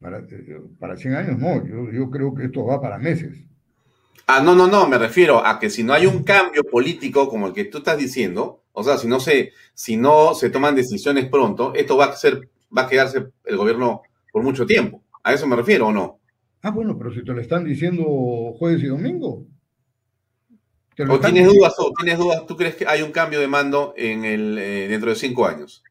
[0.00, 3.44] Para, eh, para 100 años no, yo, yo creo que esto va para meses.
[4.26, 7.46] Ah, no, no, no, me refiero a que si no hay un cambio político como
[7.46, 11.26] el que tú estás diciendo, o sea, si no se, si no se toman decisiones
[11.26, 15.02] pronto, esto va a ser va a quedarse el gobierno por mucho tiempo.
[15.22, 16.20] ¿A eso me refiero o no?
[16.62, 18.04] Ah, bueno, pero si te lo están diciendo
[18.58, 19.46] jueves y domingo.
[21.08, 22.46] ¿O tienes dudas, o tienes dudas?
[22.46, 25.82] ¿Tú crees que hay un cambio de mando en el, eh, dentro de cinco años?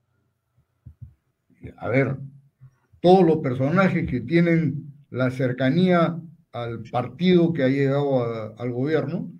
[1.78, 2.18] A ver,
[3.02, 6.20] todos los personajes que tienen la cercanía
[6.52, 9.32] al partido que ha llegado al gobierno,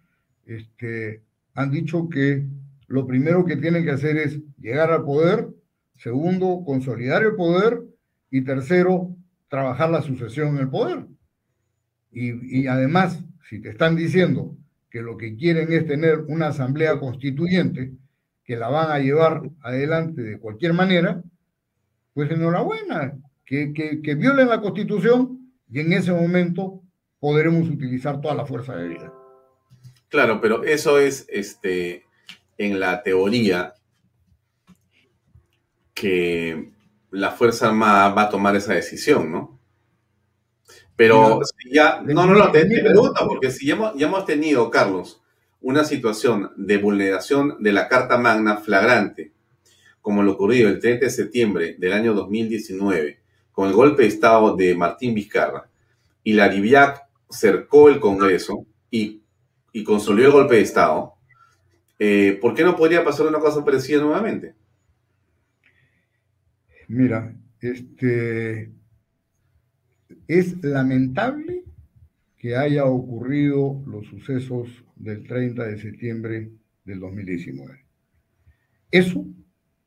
[0.46, 1.22] este,
[1.54, 2.46] han dicho que
[2.88, 5.48] lo primero que tienen que hacer es llegar al poder
[6.04, 7.82] Segundo, consolidar el poder.
[8.30, 9.16] Y tercero,
[9.48, 11.06] trabajar la sucesión en el poder.
[12.12, 14.58] Y, además, si te están diciendo
[14.94, 17.94] que lo que quieren es tener una asamblea constituyente,
[18.46, 21.24] que la van a llevar adelante de cualquier manera,
[22.14, 26.84] pues enhorabuena, que que, que, violen la Constitución y en ese momento
[27.20, 29.12] podremos utilizar toda la fuerza de vida.
[30.10, 32.06] Claro, pero eso es este,
[32.60, 33.74] en la teoría
[35.96, 36.70] que
[37.10, 39.60] la Fuerza Armada va a tomar esa decisión, ¿no?
[40.96, 41.42] Pero
[41.72, 45.22] ya, no, no, no, te, pregunto, porque si ya hemos, ya hemos tenido, Carlos,
[45.62, 49.32] una situación de vulneración de la Carta Magna flagrante,
[50.02, 53.20] como lo ocurrido el 30 de septiembre del año 2019,
[53.52, 55.70] con el golpe de Estado de Martín Vizcarra,
[56.24, 59.22] y la Libiac cercó el Congreso y,
[59.72, 61.14] y consolidó el golpe de Estado,
[61.98, 64.54] eh, ¿por qué no podría pasar una cosa parecida nuevamente?
[66.88, 68.70] Mira, este
[70.28, 71.64] es lamentable
[72.38, 76.52] que haya ocurrido los sucesos del 30 de septiembre
[76.84, 77.86] del 2019.
[78.92, 79.26] Eso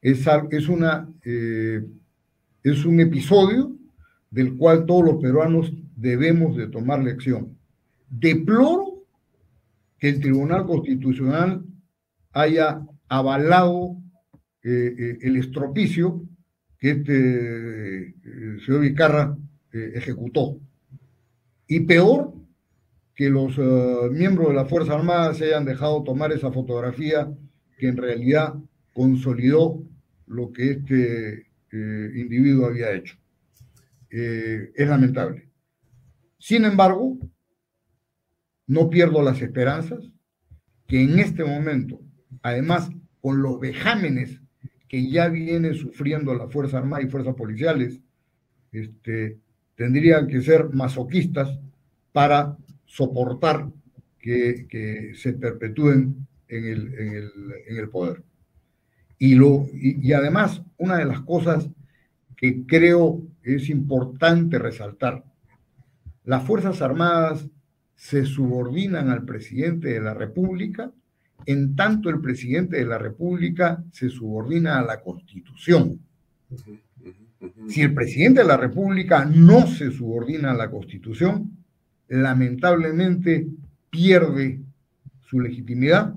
[0.01, 1.85] es, una, eh,
[2.63, 3.77] es un episodio
[4.31, 7.57] del cual todos los peruanos debemos de tomar lección.
[8.09, 9.05] Deploro
[9.99, 11.65] que el Tribunal Constitucional
[12.33, 13.97] haya avalado
[14.63, 16.23] eh, eh, el estropicio
[16.79, 18.15] que este
[18.65, 19.37] señor Vicarra
[19.73, 20.59] ejecutó.
[21.67, 22.33] Y peor,
[23.17, 27.33] que los eh, miembros de la Fuerza Armada se hayan dejado tomar esa fotografía
[27.79, 28.55] que en realidad
[28.93, 29.83] consolidó
[30.27, 33.17] lo que este eh, individuo había hecho.
[34.11, 35.49] Eh, es lamentable.
[36.39, 37.19] Sin embargo,
[38.67, 40.13] no pierdo las esperanzas
[40.87, 42.01] que en este momento,
[42.43, 42.91] además
[43.21, 44.41] con los vejámenes
[44.89, 48.01] que ya viene sufriendo la Fuerza Armada y Fuerzas Policiales,
[48.73, 49.41] este,
[49.77, 51.59] tendrían que ser masoquistas
[52.13, 52.57] para
[52.87, 53.69] soportar
[54.19, 58.25] que, se perpetúen en el, poder.
[59.19, 61.69] Y, lo, y, además, una de las cosas
[62.37, 65.25] que creo es importante resaltar,
[66.25, 67.47] las Fuerzas Armadas
[67.95, 70.91] se subordinan al presidente de la República,
[71.47, 76.01] en tanto el presidente de la República se subordina a la Constitución.
[77.69, 81.57] Si el presidente de la República no se subordina a la Constitución,
[82.09, 83.47] lamentablemente
[83.91, 84.61] pierde
[85.29, 86.15] su legitimidad,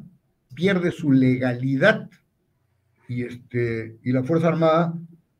[0.54, 2.10] pierde su legalidad
[3.08, 4.94] y, este, y la Fuerza Armada,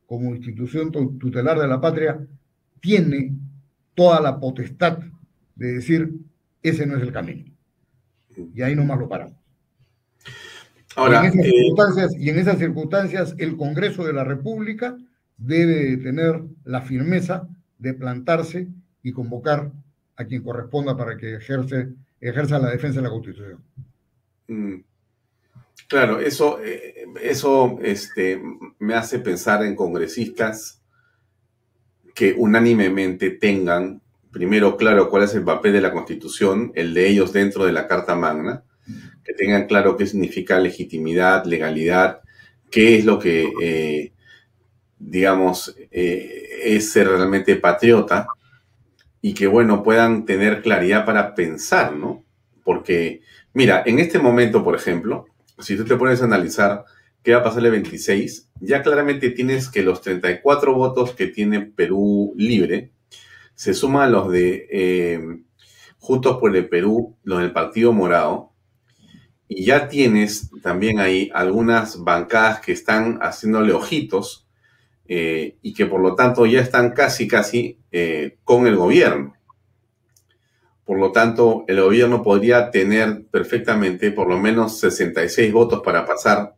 [0.06, 2.18] como institución tutelar de la patria,
[2.80, 3.34] tiene
[3.94, 4.98] toda la potestad
[5.54, 6.12] de decir,
[6.62, 7.44] ese no es el camino.
[8.54, 9.36] Y ahí nomás lo paramos.
[10.96, 14.96] Ahora, y, en esas eh, circunstancias, y en esas circunstancias el Congreso de la República
[15.40, 18.68] debe tener la firmeza de plantarse
[19.02, 19.72] y convocar
[20.16, 23.58] a quien corresponda para que ejerza la defensa de la Constitución.
[24.48, 24.74] Mm.
[25.88, 28.40] Claro, eso, eh, eso este,
[28.78, 30.82] me hace pensar en congresistas
[32.14, 37.32] que unánimemente tengan, primero, claro, cuál es el papel de la Constitución, el de ellos
[37.32, 38.62] dentro de la Carta Magna,
[39.24, 42.20] que tengan claro qué significa legitimidad, legalidad,
[42.70, 44.12] qué es lo que, eh,
[45.00, 48.28] digamos, eh, es ser realmente patriota
[49.22, 52.24] y que, bueno, puedan tener claridad para pensar, ¿no?
[52.62, 53.22] Porque,
[53.54, 55.26] mira, en este momento, por ejemplo,
[55.58, 56.84] si tú te pones a analizar
[57.22, 61.62] qué va a pasar el 26, ya claramente tienes que los 34 votos que tiene
[61.62, 62.92] Perú libre
[63.54, 65.20] se suman a los de eh,
[65.98, 68.52] Juntos por el Perú, los del Partido Morado,
[69.48, 74.46] y ya tienes también ahí algunas bancadas que están haciéndole ojitos
[75.12, 79.34] eh, y que por lo tanto ya están casi, casi eh, con el gobierno.
[80.84, 86.54] Por lo tanto, el gobierno podría tener perfectamente por lo menos 66 votos para pasar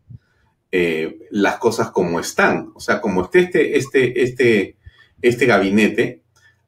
[0.71, 2.73] eh, las cosas como están.
[2.75, 4.77] O sea, como esté este, este, este,
[5.23, 6.21] este gabinete,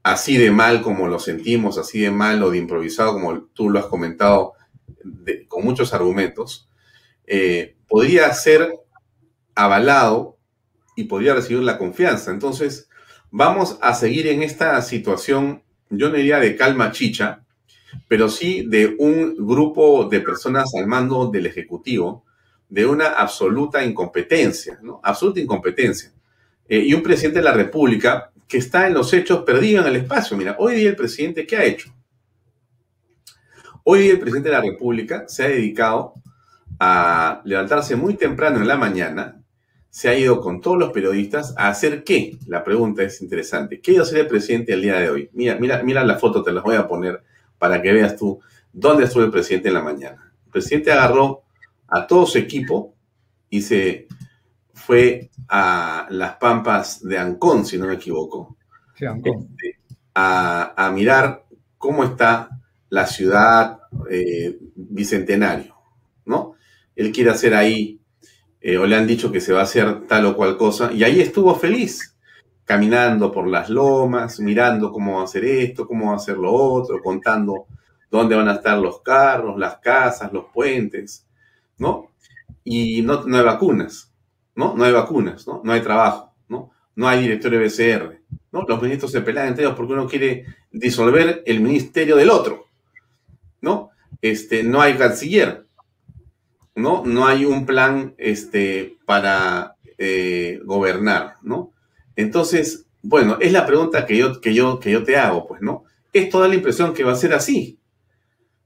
[0.02, 3.78] así de mal como lo sentimos, así de mal o de improvisado como tú lo
[3.78, 4.54] has comentado
[5.48, 6.66] con muchos argumentos,
[7.86, 8.72] podría ser
[9.54, 10.33] avalado
[10.96, 12.30] y podría recibir la confianza.
[12.30, 12.88] Entonces,
[13.30, 17.44] vamos a seguir en esta situación, yo no diría de calma chicha,
[18.08, 22.24] pero sí de un grupo de personas al mando del Ejecutivo,
[22.68, 25.00] de una absoluta incompetencia, ¿no?
[25.02, 26.12] Absoluta incompetencia.
[26.68, 29.96] Eh, y un presidente de la República que está en los hechos perdido en el
[29.96, 30.36] espacio.
[30.36, 31.94] Mira, hoy día el presidente, ¿qué ha hecho?
[33.84, 36.14] Hoy día el presidente de la República se ha dedicado
[36.78, 39.43] a levantarse muy temprano en la mañana
[39.94, 42.36] se ha ido con todos los periodistas a hacer qué?
[42.48, 43.80] La pregunta es interesante.
[43.80, 45.30] ¿Qué iba a hacer el presidente el día de hoy?
[45.34, 47.22] Mira, mira, mira la foto, te las voy a poner
[47.60, 48.40] para que veas tú
[48.72, 50.32] dónde estuvo el presidente en la mañana.
[50.46, 51.44] El presidente agarró
[51.86, 52.92] a todo su equipo
[53.48, 54.08] y se
[54.72, 58.56] fue a las pampas de Ancón, si no me equivoco,
[58.96, 59.78] este,
[60.12, 61.44] a, mirar
[61.78, 62.48] cómo está
[62.88, 63.78] la ciudad
[64.10, 65.76] eh, bicentenario,
[66.24, 66.56] ¿no?
[66.96, 68.00] Él quiere hacer ahí,
[68.66, 71.04] eh, o le han dicho que se va a hacer tal o cual cosa, y
[71.04, 72.16] ahí estuvo feliz,
[72.64, 76.50] caminando por las lomas, mirando cómo va a hacer esto, cómo va a hacer lo
[76.50, 77.66] otro, contando
[78.10, 81.26] dónde van a estar los carros, las casas, los puentes,
[81.76, 82.12] ¿no?
[82.64, 84.10] Y no, no hay vacunas,
[84.54, 84.74] ¿no?
[84.74, 85.60] No hay vacunas, ¿no?
[85.62, 86.70] No hay trabajo, ¿no?
[86.96, 88.62] No hay directorio de BCR, ¿no?
[88.66, 92.64] Los ministros se pelean entre ellos porque uno quiere disolver el ministerio del otro,
[93.60, 93.90] ¿no?
[94.22, 95.63] Este, no hay canciller,
[96.74, 97.02] ¿no?
[97.04, 101.72] No hay un plan este, para eh, gobernar, ¿no?
[102.16, 105.84] Entonces, bueno, es la pregunta que yo, que, yo, que yo te hago, pues, ¿no?
[106.12, 107.78] Esto da la impresión que va a ser así.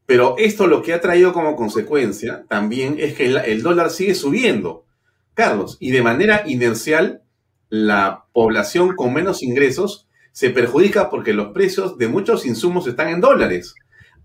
[0.09, 4.87] Pero esto lo que ha traído como consecuencia también es que el, dólar sigue subiendo,
[5.35, 7.21] Carlos, y de manera inercial
[7.69, 13.21] la población con menos ingresos se perjudica porque los precios de muchos insumos están en
[13.21, 13.75] dólares.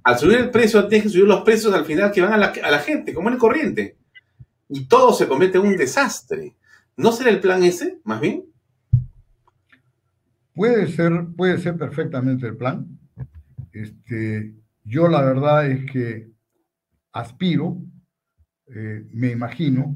[0.03, 2.53] Al subir el precio, tienes que subir los precios al final que van a la,
[2.63, 3.97] a la gente, como en corriente.
[4.69, 6.55] Y todo se convierte en un desastre.
[6.97, 8.45] ¿No será el plan ese, más bien?
[10.53, 12.87] Puede ser, puede ser perfectamente el plan.
[13.71, 16.29] Este, yo la verdad es que
[17.11, 17.77] aspiro,
[18.67, 19.95] eh, me imagino,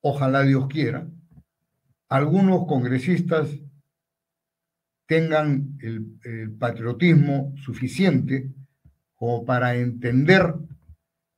[0.00, 1.08] ojalá Dios quiera,
[2.08, 3.50] algunos congresistas
[5.06, 8.52] tengan el, patriotismo suficiente
[9.18, 10.54] como para entender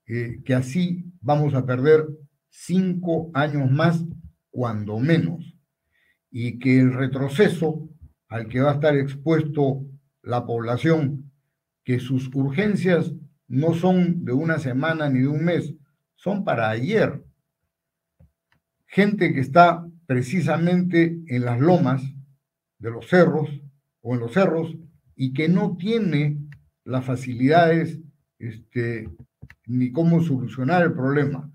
[0.07, 2.07] eh, que así vamos a perder
[2.51, 4.05] cinco años más,
[4.51, 5.57] cuando menos,
[6.31, 7.89] y que el retroceso
[8.29, 9.85] al que va a estar expuesto
[10.23, 11.33] la población,
[11.85, 13.13] que sus urgencias
[13.49, 15.75] no son de una semana ni de un mes,
[16.17, 17.25] son para ayer.
[18.87, 22.03] Gente que está precisamente en las lomas
[22.79, 23.49] de los cerros
[24.03, 24.77] o en los cerros
[25.17, 26.39] y que no tiene
[26.91, 27.99] las facilidades
[28.39, 29.09] este,
[29.67, 31.51] ni cómo solucionar el problema.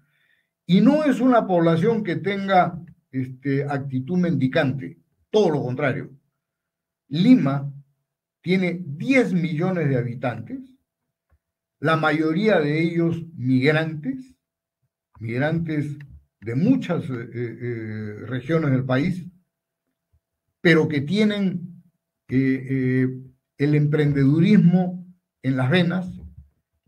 [0.66, 2.82] Y no es una población que tenga
[3.12, 4.98] este, actitud mendicante,
[5.30, 6.10] todo lo contrario.
[7.10, 7.72] Lima
[8.42, 10.60] tiene 10 millones de habitantes,
[11.80, 14.34] la mayoría de ellos migrantes,
[15.20, 15.98] migrantes
[16.40, 19.26] de muchas eh, eh, regiones del país,
[20.62, 21.84] pero que tienen
[22.30, 23.08] eh,
[23.58, 25.05] el emprendedurismo
[25.46, 26.08] en las venas.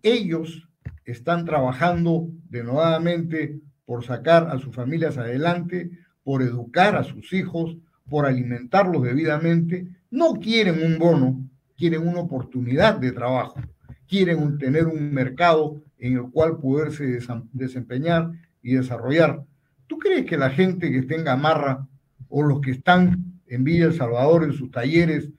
[0.02, 0.68] Ellos
[1.06, 5.92] están trabajando denodadamente por sacar a sus familias adelante,
[6.24, 7.78] por educar a sus hijos,
[8.10, 11.48] por alimentarlos debidamente, no quieren un bono,
[11.78, 13.62] quieren una oportunidad de trabajo,
[14.08, 17.20] quieren tener un mercado en el cual poderse
[17.54, 18.32] desempeñar
[18.64, 19.44] y desarrollar.
[19.86, 21.88] ¿Tú crees que la gente que esté en Gamarra
[22.28, 25.30] o los que están en Villa El Salvador en sus talleres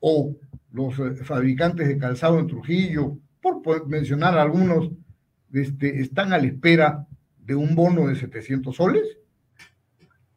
[0.00, 0.34] o
[0.72, 4.90] los eh, fabricantes de calzado en Trujillo, por mencionar algunos,
[5.52, 7.06] este, están a la espera
[7.38, 9.18] de un bono de 700 soles?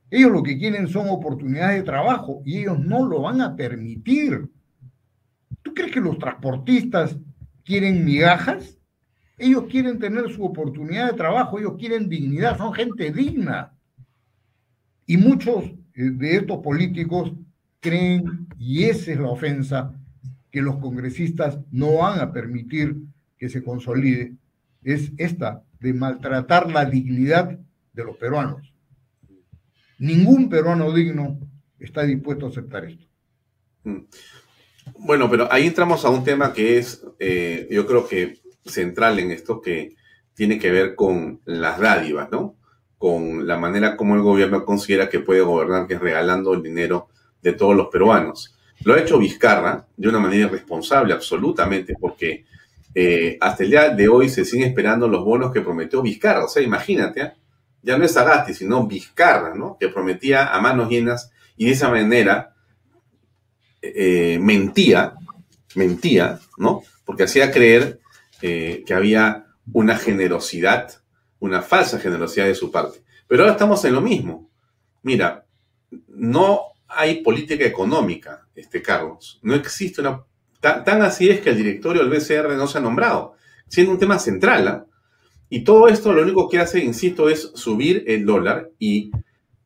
[0.10, 4.50] Ellos lo que quieren son oportunidades de trabajo y ellos no lo van a permitir.
[5.62, 7.18] ¿Tú crees que los transportistas
[7.64, 8.78] quieren migajas?
[9.38, 13.74] Ellos quieren tener su oportunidad de trabajo, ellos quieren dignidad, son gente digna.
[15.06, 17.34] Y muchos eh, de estos políticos
[17.80, 19.94] creen, y esa es la ofensa,
[20.56, 22.96] que los congresistas no van a permitir
[23.38, 24.36] que se consolide,
[24.86, 27.60] es esta de maltratar la dignidad
[27.92, 28.74] de los peruanos.
[30.00, 31.38] Ningún peruano digno
[31.78, 33.06] está dispuesto a aceptar esto.
[33.84, 34.04] Mm.
[35.00, 39.32] Bueno, pero ahí entramos a un tema que es, eh, yo creo que central en
[39.32, 39.98] esto, que
[40.36, 42.56] tiene que ver con las dádivas, ¿no?
[42.98, 47.10] Con la manera como el gobierno considera que puede gobernar, que es regalando el dinero
[47.42, 48.55] de todos los peruanos.
[48.84, 52.46] Lo ha hecho Vizcarra de una manera irresponsable, absolutamente, porque
[52.94, 56.46] eh, hasta el día de hoy se siguen esperando los bonos que prometió Vizcarra.
[56.46, 57.34] O sea, imagínate, ¿eh?
[57.82, 59.78] ya no es Agasti, sino Vizcarra, ¿no?
[59.80, 62.56] Que prometía a manos llenas y de esa manera
[63.82, 65.14] eh, mentía,
[65.76, 66.84] mentía, ¿no?
[67.06, 68.00] Porque hacía creer
[68.42, 70.92] que había una generosidad,
[71.40, 73.00] una falsa generosidad de su parte.
[73.28, 74.50] Pero ahora estamos en lo mismo.
[75.02, 75.46] Mira,
[76.08, 79.40] no hay política económica, este Carlos.
[79.42, 80.24] No existe una...
[80.60, 83.36] Tan, así es que el directorio del BCR no se ha nombrado,
[83.68, 84.68] siendo un tema central.
[84.68, 84.86] ¿ah?
[85.50, 89.12] Y todo esto lo único que hace, insisto, es subir el dólar y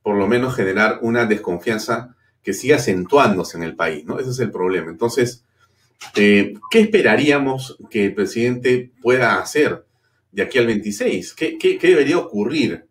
[0.02, 4.20] por lo menos generar una desconfianza que siga acentuándose en el país, ¿no?
[4.20, 4.92] Ese es el problema.
[4.92, 5.46] Entonces,
[6.16, 9.86] eh, ¿qué esperaríamos que el presidente pueda hacer
[10.32, 11.34] de aquí al 26?
[11.34, 12.86] ¿Qué, debería ocurrir?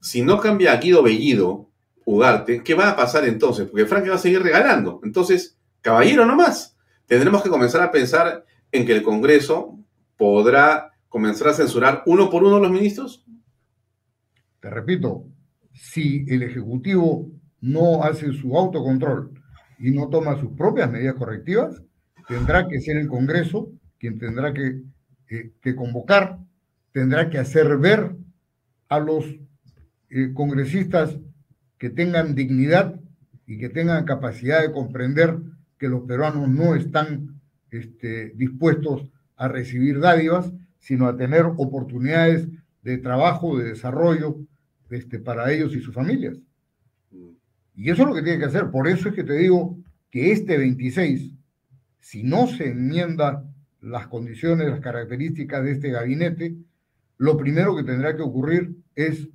[0.00, 1.70] Si no cambia Guido Bellido,
[2.04, 3.66] Ugarte, ¿qué va a pasar entonces?
[3.68, 5.00] Porque Frank va a seguir regalando.
[5.04, 6.76] Entonces, caballero nomás.
[7.06, 9.78] Tendremos que comenzar a pensar en que el Congreso
[10.16, 13.24] podrá comenzar a censurar uno por uno a los ministros.
[14.60, 15.26] Te repito,
[15.72, 17.30] si el Ejecutivo
[17.60, 19.32] no hace su autocontrol
[19.78, 21.82] y no toma sus propias medidas correctivas,
[22.28, 24.82] tendrá que ser el Congreso quien tendrá que,
[25.30, 26.38] eh, que convocar,
[26.92, 28.14] tendrá que hacer ver
[28.88, 29.24] a los
[30.10, 31.18] eh, congresistas
[31.78, 33.00] que tengan dignidad
[33.46, 35.38] y que tengan capacidad de comprender
[35.78, 42.48] que los peruanos no están este, dispuestos a recibir dádivas, sino a tener oportunidades
[42.82, 44.38] de trabajo, de desarrollo
[44.90, 46.38] este, para ellos y sus familias.
[47.74, 48.70] Y eso es lo que tiene que hacer.
[48.70, 49.78] Por eso es que te digo
[50.10, 51.32] que este 26,
[52.00, 53.44] si no se enmienda
[53.80, 56.54] las condiciones, las características de este gabinete,
[57.18, 59.28] lo primero que tendrá que ocurrir es,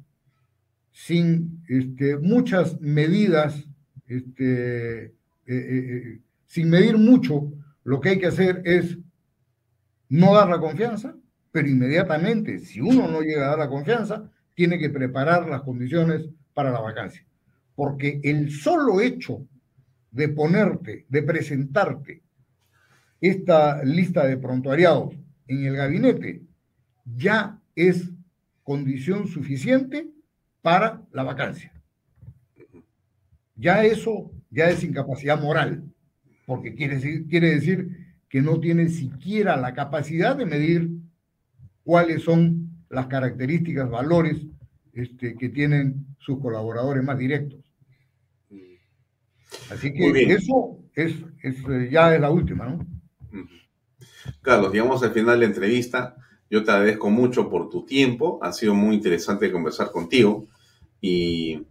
[1.05, 3.65] sin este, muchas medidas,
[4.05, 5.13] este, eh,
[5.47, 7.53] eh, eh, sin medir mucho,
[7.85, 8.97] lo que hay que hacer es
[10.09, 11.15] no dar la confianza,
[11.51, 16.27] pero inmediatamente, si uno no llega a dar la confianza, tiene que preparar las condiciones
[16.53, 17.25] para la vacancia.
[17.75, 19.47] Porque el solo hecho
[20.11, 22.23] de ponerte, de presentarte
[23.21, 25.15] esta lista de prontuariados
[25.47, 26.41] en el gabinete,
[27.05, 28.11] ya es
[28.63, 30.09] condición suficiente
[30.61, 31.73] para la vacancia.
[33.55, 35.83] Ya eso ya es incapacidad moral,
[36.45, 40.89] porque quiere decir, quiere decir que no tiene siquiera la capacidad de medir
[41.83, 44.37] cuáles son las características, valores
[44.93, 47.59] este, que tienen sus colaboradores más directos.
[49.71, 52.87] Así que eso es, eh, ya es la última, ¿no?
[54.41, 56.15] Carlos, llegamos al final de la entrevista.
[56.49, 58.39] Yo te agradezco mucho por tu tiempo.
[58.41, 60.45] Ha sido muy interesante conversar contigo.
[61.01, 61.61] Y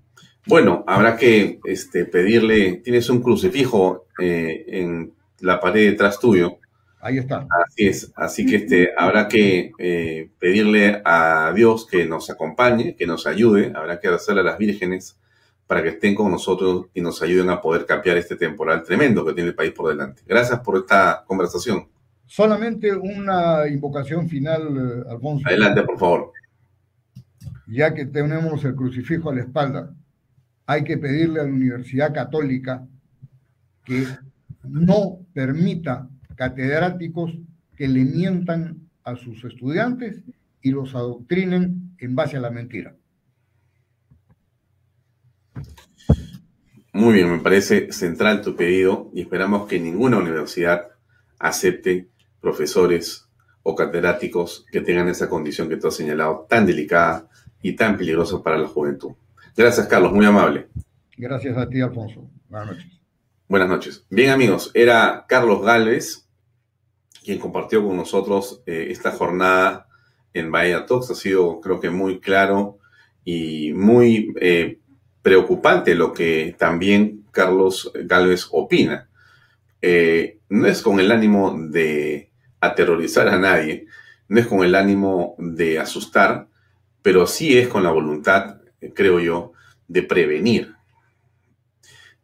[0.47, 6.59] bueno, habrá que este, pedirle, tienes un crucifijo eh, en la pared detrás tuyo.
[7.01, 7.47] Ahí está.
[7.67, 8.13] Así es.
[8.17, 13.73] Así que este, habrá que eh, pedirle a Dios que nos acompañe, que nos ayude.
[13.75, 15.17] Habrá que hacerle a las vírgenes
[15.67, 19.35] para que estén con nosotros y nos ayuden a poder cambiar este temporal tremendo que
[19.35, 20.23] tiene el país por delante.
[20.27, 21.87] Gracias por esta conversación.
[22.29, 25.49] Solamente una invocación final, eh, Alfonso.
[25.49, 26.33] Adelante, por favor.
[27.67, 29.95] Ya que tenemos el crucifijo a la espalda,
[30.67, 32.87] hay que pedirle a la Universidad Católica
[33.83, 34.05] que
[34.63, 36.07] no permita
[36.37, 37.33] catedráticos
[37.75, 40.23] que le mientan a sus estudiantes
[40.61, 42.95] y los adoctrinen en base a la mentira.
[46.93, 50.89] Muy bien, me parece central tu pedido y esperamos que ninguna universidad
[51.39, 52.09] acepte
[52.41, 53.29] profesores
[53.63, 57.29] o catedráticos que tengan esa condición que tú has señalado tan delicada
[57.63, 59.13] y tan peligrosa para la juventud.
[59.57, 60.69] Gracias, Carlos, muy amable.
[61.17, 62.31] Gracias a ti, Alfonso.
[62.49, 63.01] Buenas noches.
[63.49, 64.07] Buenas noches.
[64.11, 66.29] Bien, amigos, era Carlos Galvez
[67.29, 69.87] quien compartió con nosotros eh, esta jornada
[70.33, 71.11] en Bahía Talks.
[71.11, 72.79] Ha sido, creo que, muy claro
[73.23, 74.79] y muy eh,
[75.21, 79.11] preocupante lo que también Carlos Galvez opina.
[79.83, 82.28] Eh, no es con el ánimo de
[82.61, 83.87] aterrorizar a nadie,
[84.29, 86.49] no es con el ánimo de asustar,
[87.03, 88.61] pero sí es con la voluntad,
[88.95, 89.53] creo yo,
[89.87, 90.75] de prevenir,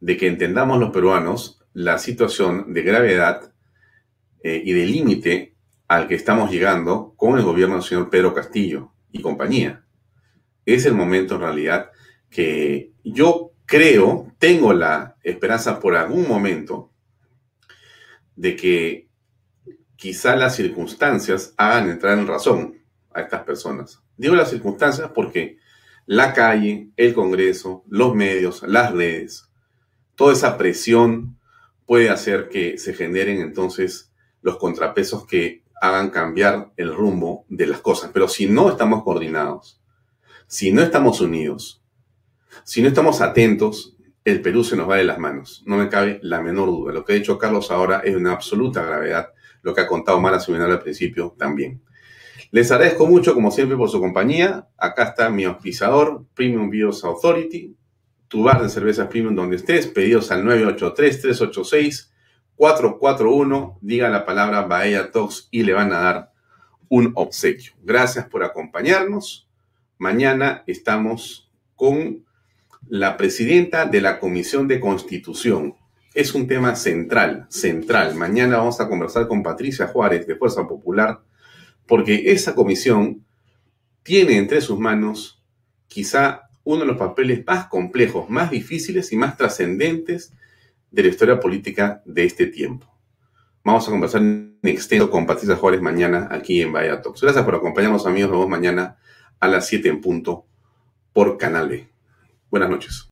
[0.01, 3.53] de que entendamos los peruanos la situación de gravedad
[4.43, 5.55] eh, y de límite
[5.89, 9.85] al que estamos llegando con el gobierno del señor Pedro Castillo y compañía.
[10.66, 11.91] Es el momento en realidad
[12.30, 16.91] que yo creo, tengo la esperanza por algún momento
[18.37, 19.09] de que
[20.05, 22.76] quizá las circunstancias hagan entrar en razón
[23.14, 24.02] a estas personas.
[24.18, 25.57] Digo las circunstancias porque
[26.05, 29.48] la calle, el Congreso, los medios, las redes,
[30.14, 31.38] toda esa presión
[31.86, 37.80] puede hacer que se generen entonces los contrapesos que hagan cambiar el rumbo de las
[37.80, 38.11] cosas.
[38.12, 39.80] Pero si no estamos coordinados,
[40.46, 41.82] si no estamos unidos,
[42.62, 45.62] si no estamos atentos, el Perú se nos va de las manos.
[45.64, 46.92] No me cabe la menor duda.
[46.92, 49.30] Lo que ha dicho Carlos ahora es de una absoluta gravedad.
[49.64, 51.82] Lo que ha contado Mara Seminario al principio también.
[52.52, 54.68] Les agradezco mucho, como siempre, por su compañía.
[54.78, 57.74] Acá está mi auspiciador, Premium Bios Authority,
[58.28, 59.88] tu bar de cervezas premium donde estés.
[59.88, 62.12] Pedidos al 983 386
[62.56, 66.32] 441, diga la palabra Bahía Talks y le van a dar
[66.88, 67.72] un obsequio.
[67.82, 69.48] Gracias por acompañarnos.
[69.98, 72.24] Mañana estamos con
[72.88, 75.74] la presidenta de la Comisión de Constitución.
[76.14, 78.14] Es un tema central, central.
[78.14, 81.20] Mañana vamos a conversar con Patricia Juárez de Fuerza Popular,
[81.88, 83.24] porque esa comisión
[84.04, 85.42] tiene entre sus manos
[85.88, 90.32] quizá uno de los papeles más complejos, más difíciles y más trascendentes
[90.92, 92.86] de la historia política de este tiempo.
[93.64, 97.22] Vamos a conversar en extenso con Patricia Juárez mañana aquí en Vaya Talks.
[97.22, 98.30] Gracias por acompañarnos, amigos.
[98.30, 98.98] Nos vemos mañana
[99.40, 100.46] a las 7 en punto
[101.12, 101.88] por Canal.
[102.50, 103.02] Buenas noches.